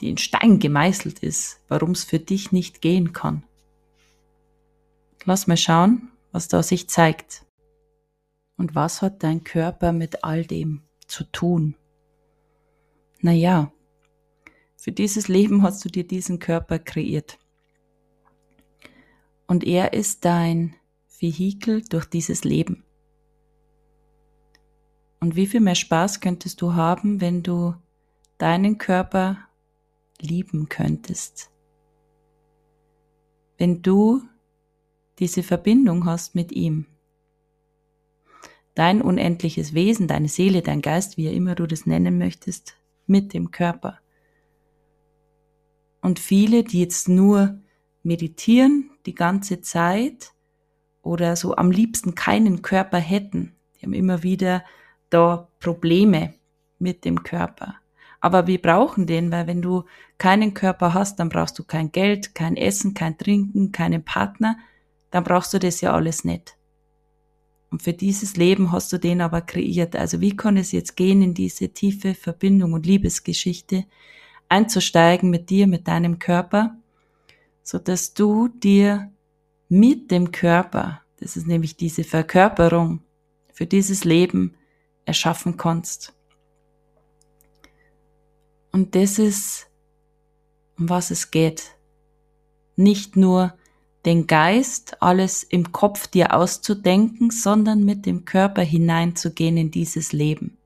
die 0.00 0.10
in 0.10 0.18
Stein 0.18 0.58
gemeißelt 0.58 1.20
ist, 1.20 1.60
warum 1.68 1.92
es 1.92 2.04
für 2.04 2.18
dich 2.18 2.52
nicht 2.52 2.80
gehen 2.80 3.12
kann? 3.12 3.42
Lass 5.24 5.46
mal 5.46 5.56
schauen, 5.56 6.10
was 6.32 6.48
da 6.48 6.62
sich 6.62 6.88
zeigt. 6.88 7.44
Und 8.56 8.74
was 8.74 9.02
hat 9.02 9.22
dein 9.22 9.44
Körper 9.44 9.92
mit 9.92 10.24
all 10.24 10.44
dem 10.44 10.82
zu 11.06 11.24
tun? 11.24 11.74
Naja, 13.20 13.72
für 14.76 14.92
dieses 14.92 15.28
Leben 15.28 15.62
hast 15.62 15.84
du 15.84 15.88
dir 15.88 16.06
diesen 16.06 16.38
Körper 16.38 16.78
kreiert 16.78 17.38
und 19.46 19.64
er 19.64 19.92
ist 19.92 20.24
dein 20.24 20.76
Vehikel 21.18 21.82
durch 21.82 22.06
dieses 22.06 22.44
Leben. 22.44 22.84
Und 25.20 25.36
wie 25.36 25.46
viel 25.46 25.60
mehr 25.60 25.74
Spaß 25.74 26.20
könntest 26.20 26.60
du 26.60 26.74
haben, 26.74 27.20
wenn 27.20 27.42
du 27.42 27.74
deinen 28.38 28.78
Körper 28.78 29.38
lieben 30.20 30.68
könntest? 30.68 31.50
Wenn 33.56 33.82
du 33.82 34.22
diese 35.18 35.42
Verbindung 35.42 36.04
hast 36.04 36.34
mit 36.34 36.52
ihm. 36.52 36.86
Dein 38.74 39.00
unendliches 39.00 39.72
Wesen, 39.72 40.06
deine 40.06 40.28
Seele, 40.28 40.60
dein 40.60 40.82
Geist, 40.82 41.16
wie 41.16 41.28
immer 41.28 41.54
du 41.54 41.66
das 41.66 41.86
nennen 41.86 42.18
möchtest, 42.18 42.76
mit 43.06 43.32
dem 43.32 43.50
Körper. 43.50 43.98
Und 46.02 46.18
viele, 46.18 46.62
die 46.62 46.80
jetzt 46.80 47.08
nur 47.08 47.58
meditieren 48.06 48.90
die 49.04 49.14
ganze 49.14 49.60
Zeit 49.60 50.32
oder 51.02 51.36
so 51.36 51.56
am 51.56 51.70
liebsten 51.70 52.14
keinen 52.14 52.62
Körper 52.62 52.98
hätten. 52.98 53.54
Die 53.76 53.86
haben 53.86 53.92
immer 53.92 54.22
wieder 54.22 54.64
da 55.10 55.48
Probleme 55.60 56.34
mit 56.78 57.04
dem 57.04 57.22
Körper. 57.22 57.74
Aber 58.20 58.46
wir 58.46 58.60
brauchen 58.60 59.06
den, 59.06 59.30
weil 59.30 59.46
wenn 59.46 59.62
du 59.62 59.84
keinen 60.18 60.54
Körper 60.54 60.94
hast, 60.94 61.20
dann 61.20 61.28
brauchst 61.28 61.58
du 61.58 61.64
kein 61.64 61.92
Geld, 61.92 62.34
kein 62.34 62.56
Essen, 62.56 62.94
kein 62.94 63.18
Trinken, 63.18 63.72
keinen 63.72 64.04
Partner, 64.04 64.56
dann 65.10 65.22
brauchst 65.22 65.52
du 65.54 65.58
das 65.58 65.80
ja 65.80 65.92
alles 65.92 66.24
nicht. 66.24 66.56
Und 67.70 67.82
für 67.82 67.92
dieses 67.92 68.36
Leben 68.36 68.72
hast 68.72 68.92
du 68.92 68.98
den 68.98 69.20
aber 69.20 69.42
kreiert. 69.42 69.96
Also 69.96 70.20
wie 70.20 70.36
kann 70.36 70.56
es 70.56 70.72
jetzt 70.72 70.96
gehen, 70.96 71.22
in 71.22 71.34
diese 71.34 71.68
tiefe 71.70 72.14
Verbindung 72.14 72.72
und 72.72 72.86
Liebesgeschichte 72.86 73.84
einzusteigen 74.48 75.30
mit 75.30 75.50
dir, 75.50 75.66
mit 75.66 75.88
deinem 75.88 76.18
Körper 76.18 76.76
so 77.66 77.80
dass 77.80 78.14
du 78.14 78.46
dir 78.46 79.12
mit 79.68 80.12
dem 80.12 80.30
Körper, 80.30 81.02
das 81.16 81.36
ist 81.36 81.48
nämlich 81.48 81.76
diese 81.76 82.04
Verkörperung 82.04 83.00
für 83.52 83.66
dieses 83.66 84.04
Leben 84.04 84.54
erschaffen 85.04 85.56
kannst. 85.56 86.14
Und 88.70 88.94
das 88.94 89.18
ist, 89.18 89.68
um 90.78 90.88
was 90.88 91.10
es 91.10 91.32
geht. 91.32 91.72
Nicht 92.76 93.16
nur 93.16 93.54
den 94.04 94.28
Geist, 94.28 95.02
alles 95.02 95.42
im 95.42 95.72
Kopf 95.72 96.06
dir 96.06 96.34
auszudenken, 96.34 97.32
sondern 97.32 97.84
mit 97.84 98.06
dem 98.06 98.24
Körper 98.24 98.62
hineinzugehen 98.62 99.56
in 99.56 99.72
dieses 99.72 100.12
Leben. 100.12 100.56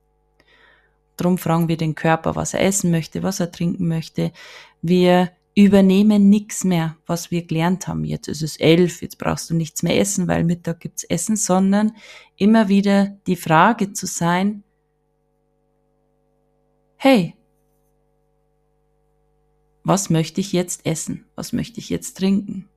Drum 1.17 1.39
fragen 1.39 1.67
wir 1.67 1.77
den 1.77 1.95
Körper, 1.95 2.35
was 2.35 2.53
er 2.53 2.61
essen 2.61 2.91
möchte, 2.91 3.23
was 3.23 3.39
er 3.39 3.51
trinken 3.51 3.87
möchte. 3.87 4.31
Wir 4.83 5.31
übernehmen 5.65 6.29
nichts 6.29 6.63
mehr, 6.63 6.97
was 7.05 7.31
wir 7.31 7.45
gelernt 7.45 7.87
haben. 7.87 8.05
Jetzt 8.05 8.27
ist 8.27 8.41
es 8.41 8.57
elf, 8.57 9.01
jetzt 9.01 9.17
brauchst 9.17 9.49
du 9.49 9.55
nichts 9.55 9.83
mehr 9.83 9.99
essen, 9.99 10.27
weil 10.27 10.43
Mittag 10.43 10.79
gibt's 10.79 11.03
Essen, 11.03 11.35
sondern 11.35 11.93
immer 12.35 12.69
wieder 12.69 13.17
die 13.27 13.35
Frage 13.35 13.93
zu 13.93 14.05
sein, 14.05 14.63
hey, 16.97 17.35
was 19.83 20.09
möchte 20.09 20.41
ich 20.41 20.53
jetzt 20.53 20.85
essen? 20.85 21.25
Was 21.35 21.53
möchte 21.53 21.79
ich 21.79 21.89
jetzt 21.89 22.17
trinken? 22.17 22.69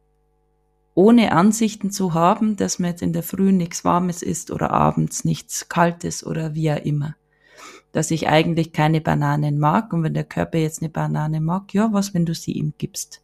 Ohne 0.95 1.32
Ansichten 1.32 1.91
zu 1.91 2.14
haben, 2.14 2.57
dass 2.57 2.78
man 2.78 2.91
jetzt 2.91 3.03
in 3.03 3.12
der 3.12 3.22
Früh 3.22 3.53
nichts 3.53 3.85
Warmes 3.85 4.22
isst 4.22 4.51
oder 4.51 4.70
abends 4.70 5.24
nichts 5.24 5.68
Kaltes 5.68 6.24
oder 6.24 6.55
wie 6.55 6.72
auch 6.72 6.85
immer 6.85 7.16
dass 7.95 8.11
ich 8.11 8.26
eigentlich 8.26 8.72
keine 8.72 9.01
Bananen 9.01 9.57
mag 9.61 9.92
und 9.92 10.03
wenn 10.03 10.14
der 10.14 10.24
Körper 10.24 10.59
jetzt 10.59 10.82
eine 10.82 10.88
Banane 10.88 11.40
mag, 11.40 11.72
ja, 11.72 11.92
was, 11.92 12.12
wenn 12.12 12.26
du 12.26 12.34
sie 12.34 12.51
ihm 12.51 12.74
gibst? 12.76 13.22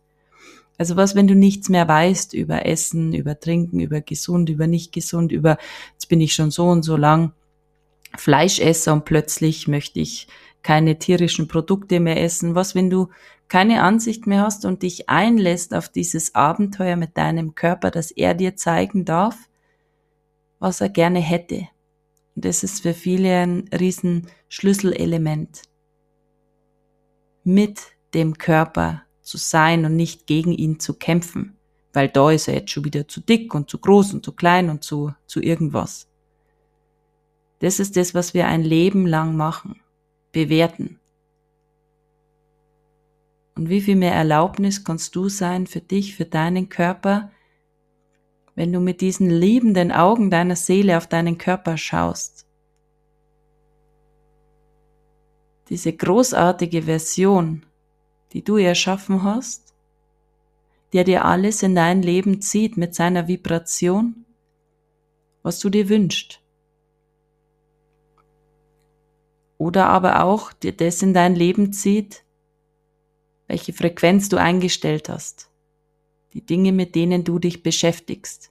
Also 0.79 0.95
was, 0.95 1.16
wenn 1.16 1.27
du 1.27 1.35
nichts 1.35 1.68
mehr 1.68 1.89
weißt 1.89 2.35
über 2.35 2.64
Essen, 2.64 3.12
über 3.12 3.39
Trinken, 3.39 3.81
über 3.81 4.01
gesund, 4.01 4.49
über 4.49 4.68
nicht 4.68 4.93
gesund, 4.93 5.33
über 5.33 5.59
jetzt 5.93 6.09
bin 6.09 6.21
ich 6.21 6.35
schon 6.35 6.53
so 6.53 6.68
und 6.68 6.85
so 6.85 6.97
lang 6.97 7.33
Fleisch 8.16 8.61
esse 8.61 8.93
und 8.93 9.05
plötzlich 9.05 9.66
möchte 9.66 9.99
ich 9.99 10.29
keine 10.62 11.01
tierischen 11.01 11.49
Produkte 11.49 11.99
mehr 11.99 12.23
essen. 12.23 12.55
Was, 12.55 12.77
wenn 12.77 12.91
du 12.91 13.09
keine 13.49 13.83
Ansicht 13.83 14.29
mehr 14.29 14.43
hast 14.43 14.64
und 14.64 14.85
dich 14.85 15.09
einlässt 15.09 15.75
auf 15.75 15.89
dieses 15.89 16.37
Abenteuer 16.37 16.95
mit 16.95 17.16
deinem 17.16 17.57
Körper, 17.57 17.91
dass 17.91 18.12
er 18.12 18.35
dir 18.35 18.55
zeigen 18.55 19.05
darf, 19.05 19.37
was 20.61 20.81
er 20.81 20.91
gerne 20.91 21.18
hätte. 21.18 21.66
Das 22.41 22.62
ist 22.62 22.82
für 22.82 22.95
viele 22.95 23.43
ein 23.43 23.68
riesen 23.78 24.26
Schlüsselelement. 24.49 25.62
Mit 27.45 27.80
dem 28.14 28.38
Körper 28.38 29.03
zu 29.22 29.36
sein 29.36 29.84
und 29.84 29.97
nicht 29.97 30.26
gegen 30.26 30.53
ihn 30.53 30.80
zu 30.80 30.95
kämpfen, 30.95 31.57
weil 31.93 32.09
da 32.09 32.30
ist 32.30 32.49
er 32.49 32.55
jetzt 32.55 32.70
schon 32.70 32.84
wieder 32.84 33.07
zu 33.07 33.20
dick 33.20 33.55
und 33.55 33.68
zu 33.68 33.78
groß 33.78 34.14
und 34.14 34.24
zu 34.24 34.32
klein 34.32 34.70
und 34.70 34.82
zu, 34.82 35.14
zu 35.26 35.41
irgendwas. 35.41 36.09
Das 37.61 37.78
ist 37.78 37.97
das, 37.97 38.14
was 38.14 38.32
wir 38.32 38.47
ein 38.47 38.62
Leben 38.62 39.07
lang 39.07 39.36
machen, 39.36 39.80
bewerten. 40.32 40.99
Und 43.55 43.68
wie 43.68 43.82
viel 43.82 43.97
mehr 43.97 44.14
Erlaubnis 44.14 44.84
kannst 44.84 45.14
du 45.14 45.28
sein 45.28 45.66
für 45.66 45.80
dich, 45.80 46.16
für 46.16 46.24
deinen 46.24 46.70
Körper, 46.70 47.30
wenn 48.61 48.75
du 48.75 48.81
mit 48.81 49.01
diesen 49.01 49.31
liebenden 49.31 49.91
Augen 49.91 50.29
deiner 50.31 50.55
Seele 50.55 50.99
auf 50.99 51.07
deinen 51.07 51.39
Körper 51.39 51.79
schaust. 51.79 52.45
Diese 55.71 55.95
großartige 55.95 56.83
Version, 56.83 57.65
die 58.35 58.45
du 58.45 58.59
erschaffen 58.59 59.23
hast, 59.23 59.73
der 60.93 61.05
dir 61.05 61.25
alles 61.25 61.63
in 61.63 61.75
dein 61.75 62.03
Leben 62.03 62.43
zieht 62.43 62.77
mit 62.77 62.95
seiner 62.95 63.29
Vibration, 63.29 64.27
was 65.43 65.59
du 65.59 65.71
dir 65.71 65.89
wünschst. 65.89 66.43
Oder 69.57 69.87
aber 69.87 70.23
auch 70.23 70.53
dir 70.53 70.73
das 70.73 71.01
in 71.01 71.15
dein 71.15 71.35
Leben 71.35 71.73
zieht, 71.73 72.25
welche 73.47 73.73
Frequenz 73.73 74.29
du 74.29 74.37
eingestellt 74.37 75.09
hast, 75.09 75.51
die 76.35 76.45
Dinge, 76.45 76.73
mit 76.73 76.95
denen 76.95 77.25
du 77.25 77.39
dich 77.39 77.63
beschäftigst. 77.63 78.49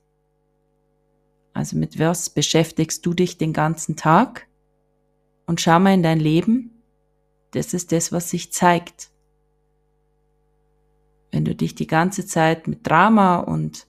Also 1.53 1.77
mit 1.77 1.99
was 1.99 2.29
beschäftigst 2.29 3.05
du 3.05 3.13
dich 3.13 3.37
den 3.37 3.53
ganzen 3.53 3.95
Tag? 3.95 4.47
Und 5.45 5.61
schau 5.61 5.79
mal 5.79 5.93
in 5.93 6.03
dein 6.03 6.19
Leben, 6.19 6.83
das 7.51 7.73
ist 7.73 7.91
das, 7.91 8.11
was 8.11 8.29
sich 8.29 8.53
zeigt. 8.53 9.09
Wenn 11.31 11.45
du 11.45 11.55
dich 11.55 11.75
die 11.75 11.87
ganze 11.87 12.25
Zeit 12.25 12.67
mit 12.67 12.87
Drama 12.87 13.37
und 13.37 13.87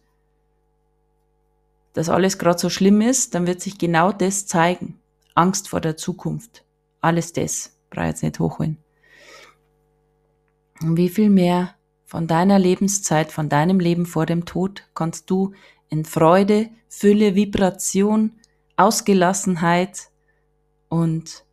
das 1.92 2.08
alles 2.08 2.38
gerade 2.38 2.58
so 2.58 2.70
schlimm 2.70 3.00
ist, 3.00 3.34
dann 3.34 3.46
wird 3.46 3.60
sich 3.60 3.78
genau 3.78 4.12
das 4.12 4.46
zeigen. 4.46 5.00
Angst 5.34 5.68
vor 5.68 5.80
der 5.80 5.96
Zukunft. 5.96 6.64
Alles 7.00 7.32
das. 7.32 7.76
Brauche 7.90 8.06
jetzt 8.06 8.22
nicht 8.22 8.38
hochholen. 8.38 8.78
Und 10.80 10.96
wie 10.96 11.08
viel 11.08 11.30
mehr 11.30 11.74
von 12.10 12.26
deiner 12.26 12.58
Lebenszeit, 12.58 13.30
von 13.30 13.48
deinem 13.48 13.78
Leben 13.78 14.04
vor 14.04 14.26
dem 14.26 14.44
Tod 14.44 14.82
kannst 14.96 15.30
du 15.30 15.54
in 15.90 16.04
Freude, 16.04 16.68
Fülle, 16.88 17.36
Vibration, 17.36 18.32
Ausgelassenheit 18.76 20.08
und 20.88 21.44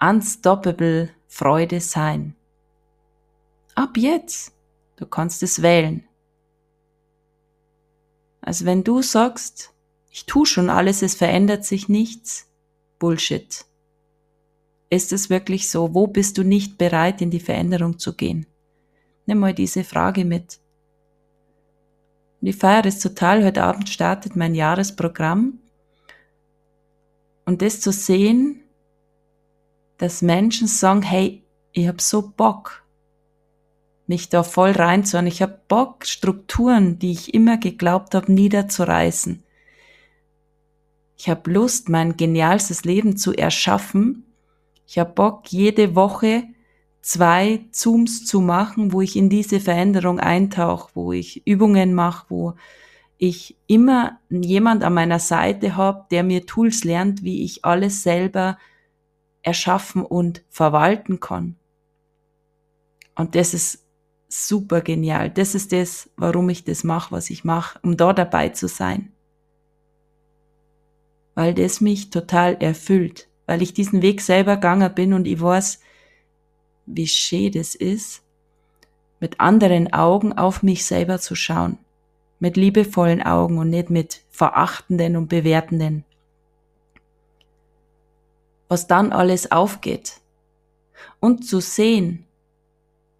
unstoppable 0.00 1.10
Freude 1.28 1.82
sein. 1.82 2.34
Ab 3.74 3.98
jetzt, 3.98 4.54
du 4.96 5.04
kannst 5.04 5.42
es 5.42 5.60
wählen. 5.60 6.04
Also 8.40 8.64
wenn 8.64 8.84
du 8.84 9.02
sagst, 9.02 9.74
ich 10.10 10.24
tu 10.24 10.46
schon 10.46 10.70
alles, 10.70 11.02
es 11.02 11.14
verändert 11.14 11.66
sich 11.66 11.90
nichts, 11.90 12.48
Bullshit. 12.98 13.66
Ist 14.88 15.12
es 15.12 15.28
wirklich 15.28 15.68
so? 15.68 15.92
Wo 15.92 16.06
bist 16.06 16.38
du 16.38 16.44
nicht 16.44 16.78
bereit, 16.78 17.20
in 17.20 17.30
die 17.30 17.40
Veränderung 17.40 17.98
zu 17.98 18.14
gehen? 18.14 18.46
Nimm 19.26 19.38
mal 19.38 19.54
diese 19.54 19.84
Frage 19.84 20.24
mit. 20.24 20.58
Und 22.40 22.48
ich 22.48 22.56
feiere 22.56 22.86
es 22.86 22.98
total. 22.98 23.44
Heute 23.44 23.62
Abend 23.62 23.88
startet 23.88 24.34
mein 24.34 24.54
Jahresprogramm. 24.54 25.60
Und 27.44 27.62
das 27.62 27.80
zu 27.80 27.92
sehen, 27.92 28.60
dass 29.98 30.22
Menschen 30.22 30.66
sagen, 30.66 31.02
hey, 31.02 31.42
ich 31.72 31.86
hab 31.86 32.00
so 32.00 32.32
Bock, 32.36 32.82
mich 34.06 34.28
da 34.28 34.42
voll 34.42 34.72
reinzuhören. 34.72 35.26
Ich 35.26 35.40
hab 35.40 35.68
Bock, 35.68 36.04
Strukturen, 36.04 36.98
die 36.98 37.12
ich 37.12 37.32
immer 37.32 37.56
geglaubt 37.56 38.14
habe, 38.14 38.32
niederzureißen. 38.32 39.42
Ich 41.16 41.28
hab 41.28 41.46
Lust, 41.46 41.88
mein 41.88 42.16
genialstes 42.16 42.84
Leben 42.84 43.16
zu 43.16 43.32
erschaffen. 43.32 44.26
Ich 44.86 44.98
hab 44.98 45.14
Bock, 45.14 45.52
jede 45.52 45.94
Woche 45.94 46.44
zwei 47.02 47.66
Zooms 47.72 48.24
zu 48.24 48.40
machen, 48.40 48.92
wo 48.92 49.00
ich 49.00 49.16
in 49.16 49.28
diese 49.28 49.60
Veränderung 49.60 50.20
eintauche, 50.20 50.90
wo 50.94 51.12
ich 51.12 51.46
Übungen 51.46 51.94
mache, 51.94 52.26
wo 52.28 52.54
ich 53.18 53.56
immer 53.66 54.18
jemand 54.30 54.82
an 54.82 54.94
meiner 54.94 55.18
Seite 55.18 55.76
habe, 55.76 56.06
der 56.10 56.22
mir 56.22 56.46
Tools 56.46 56.84
lernt, 56.84 57.22
wie 57.22 57.44
ich 57.44 57.64
alles 57.64 58.02
selber 58.02 58.56
erschaffen 59.42 60.04
und 60.04 60.44
verwalten 60.48 61.20
kann. 61.20 61.56
Und 63.14 63.34
das 63.34 63.54
ist 63.54 63.84
super 64.28 64.80
genial. 64.80 65.30
Das 65.30 65.54
ist 65.54 65.72
das, 65.72 66.10
warum 66.16 66.48
ich 66.48 66.64
das 66.64 66.84
mache, 66.84 67.12
was 67.12 67.30
ich 67.30 67.44
mache, 67.44 67.78
um 67.82 67.96
da 67.96 68.12
dabei 68.12 68.48
zu 68.48 68.68
sein. 68.68 69.12
Weil 71.34 71.54
das 71.54 71.80
mich 71.80 72.10
total 72.10 72.54
erfüllt, 72.54 73.28
weil 73.46 73.62
ich 73.62 73.74
diesen 73.74 74.02
Weg 74.02 74.20
selber 74.20 74.56
gegangen 74.56 74.94
bin 74.94 75.12
und 75.12 75.26
ich 75.26 75.40
weiß, 75.40 75.80
wie 76.86 77.06
schön 77.06 77.52
das 77.52 77.74
ist, 77.74 78.22
mit 79.20 79.40
anderen 79.40 79.92
Augen 79.92 80.32
auf 80.32 80.62
mich 80.62 80.84
selber 80.84 81.18
zu 81.20 81.34
schauen, 81.34 81.78
mit 82.40 82.56
liebevollen 82.56 83.22
Augen 83.22 83.58
und 83.58 83.70
nicht 83.70 83.88
mit 83.88 84.22
verachtenden 84.30 85.16
und 85.16 85.28
bewertenden. 85.28 86.04
Was 88.68 88.86
dann 88.86 89.12
alles 89.12 89.52
aufgeht 89.52 90.20
und 91.20 91.46
zu 91.46 91.60
sehen, 91.60 92.26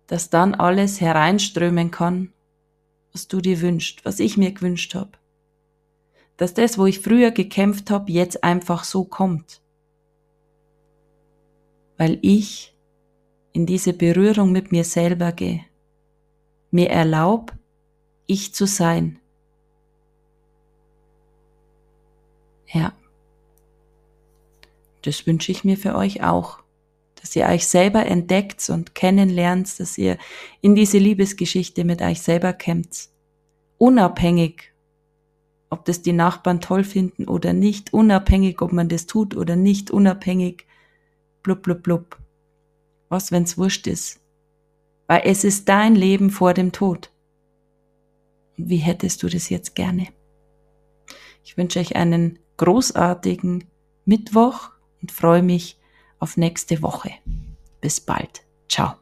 dass 0.09 0.29
dann 0.29 0.55
alles 0.55 1.01
hereinströmen 1.01 1.91
kann, 1.91 2.33
was 3.13 3.29
du 3.29 3.41
dir 3.41 3.61
wünschst, 3.61 4.05
was 4.05 4.19
ich 4.19 4.37
mir 4.37 4.53
gewünscht 4.53 4.95
habe. 4.95 5.13
Dass 6.37 6.55
das, 6.55 6.79
wo 6.79 6.87
ich 6.87 7.01
früher 7.01 7.31
gekämpft 7.31 7.91
habe, 7.91 8.11
jetzt 8.11 8.43
einfach 8.43 8.85
so 8.85 9.05
kommt. 9.05 9.61
Weil 11.97 12.19
ich 12.23 12.72
in 13.53 13.67
diese 13.67 13.93
Berührung 13.93 14.53
mit 14.53 14.73
mir 14.73 14.85
selber 14.85 15.33
gehe, 15.33 15.65
mir 16.71 16.91
erlaub, 16.91 17.53
ich 18.27 18.55
zu 18.55 18.67
sein. 18.67 19.19
Ja, 22.73 22.95
das 25.03 25.27
wünsche 25.27 25.53
ich 25.53 25.65
mir 25.65 25.77
für 25.77 25.95
euch 25.95 26.23
auch, 26.23 26.63
dass 27.21 27.37
ihr 27.37 27.47
euch 27.47 27.67
selber 27.67 28.07
entdeckt 28.07 28.69
und 28.71 28.95
kennenlernt, 28.95 29.79
dass 29.79 29.99
ihr 29.99 30.17
in 30.61 30.75
diese 30.75 30.99
Liebesgeschichte 30.99 31.85
mit 31.85 32.01
euch 32.01 32.23
selber 32.23 32.53
kämpft, 32.53 33.11
unabhängig, 33.79 34.73
ob 35.71 35.85
das 35.85 36.03
die 36.03 36.13
Nachbarn 36.13 36.61
toll 36.61 36.85
finden 36.85 37.27
oder 37.29 37.53
nicht, 37.53 37.93
unabhängig, 37.93 38.63
ob 38.63 38.73
man 38.73 38.89
das 38.89 39.07
tut 39.07 39.37
oder 39.37 39.57
nicht, 39.57 39.91
unabhängig, 39.91 40.67
blub, 41.43 41.63
blub, 41.63 41.83
blub. 41.83 42.22
Was, 43.13 43.31
wenn's 43.31 43.59
wurscht 43.59 43.87
ist? 43.89 44.23
Weil 45.07 45.21
es 45.27 45.45
ist 45.45 45.69
dein 45.69 45.95
Leben 45.95 46.31
vor 46.31 46.55
dem 46.55 46.73
Tod. 46.73 47.13
Und 48.57 48.71
wie 48.71 48.79
hättest 48.79 49.23
du 49.23 49.29
das 49.29 49.51
jetzt 49.51 49.75
gerne? 49.75 50.09
Ich 51.45 51.59
wünsche 51.59 51.79
euch 51.79 51.95
einen 51.95 52.39
großartigen 52.57 53.65
Mittwoch 54.07 54.71
und 55.03 55.13
freue 55.13 55.43
mich 55.43 55.79
auf 56.21 56.39
nächste 56.39 56.81
Woche. 56.81 57.11
Bis 57.83 58.01
bald. 58.01 58.47
Ciao. 58.67 58.95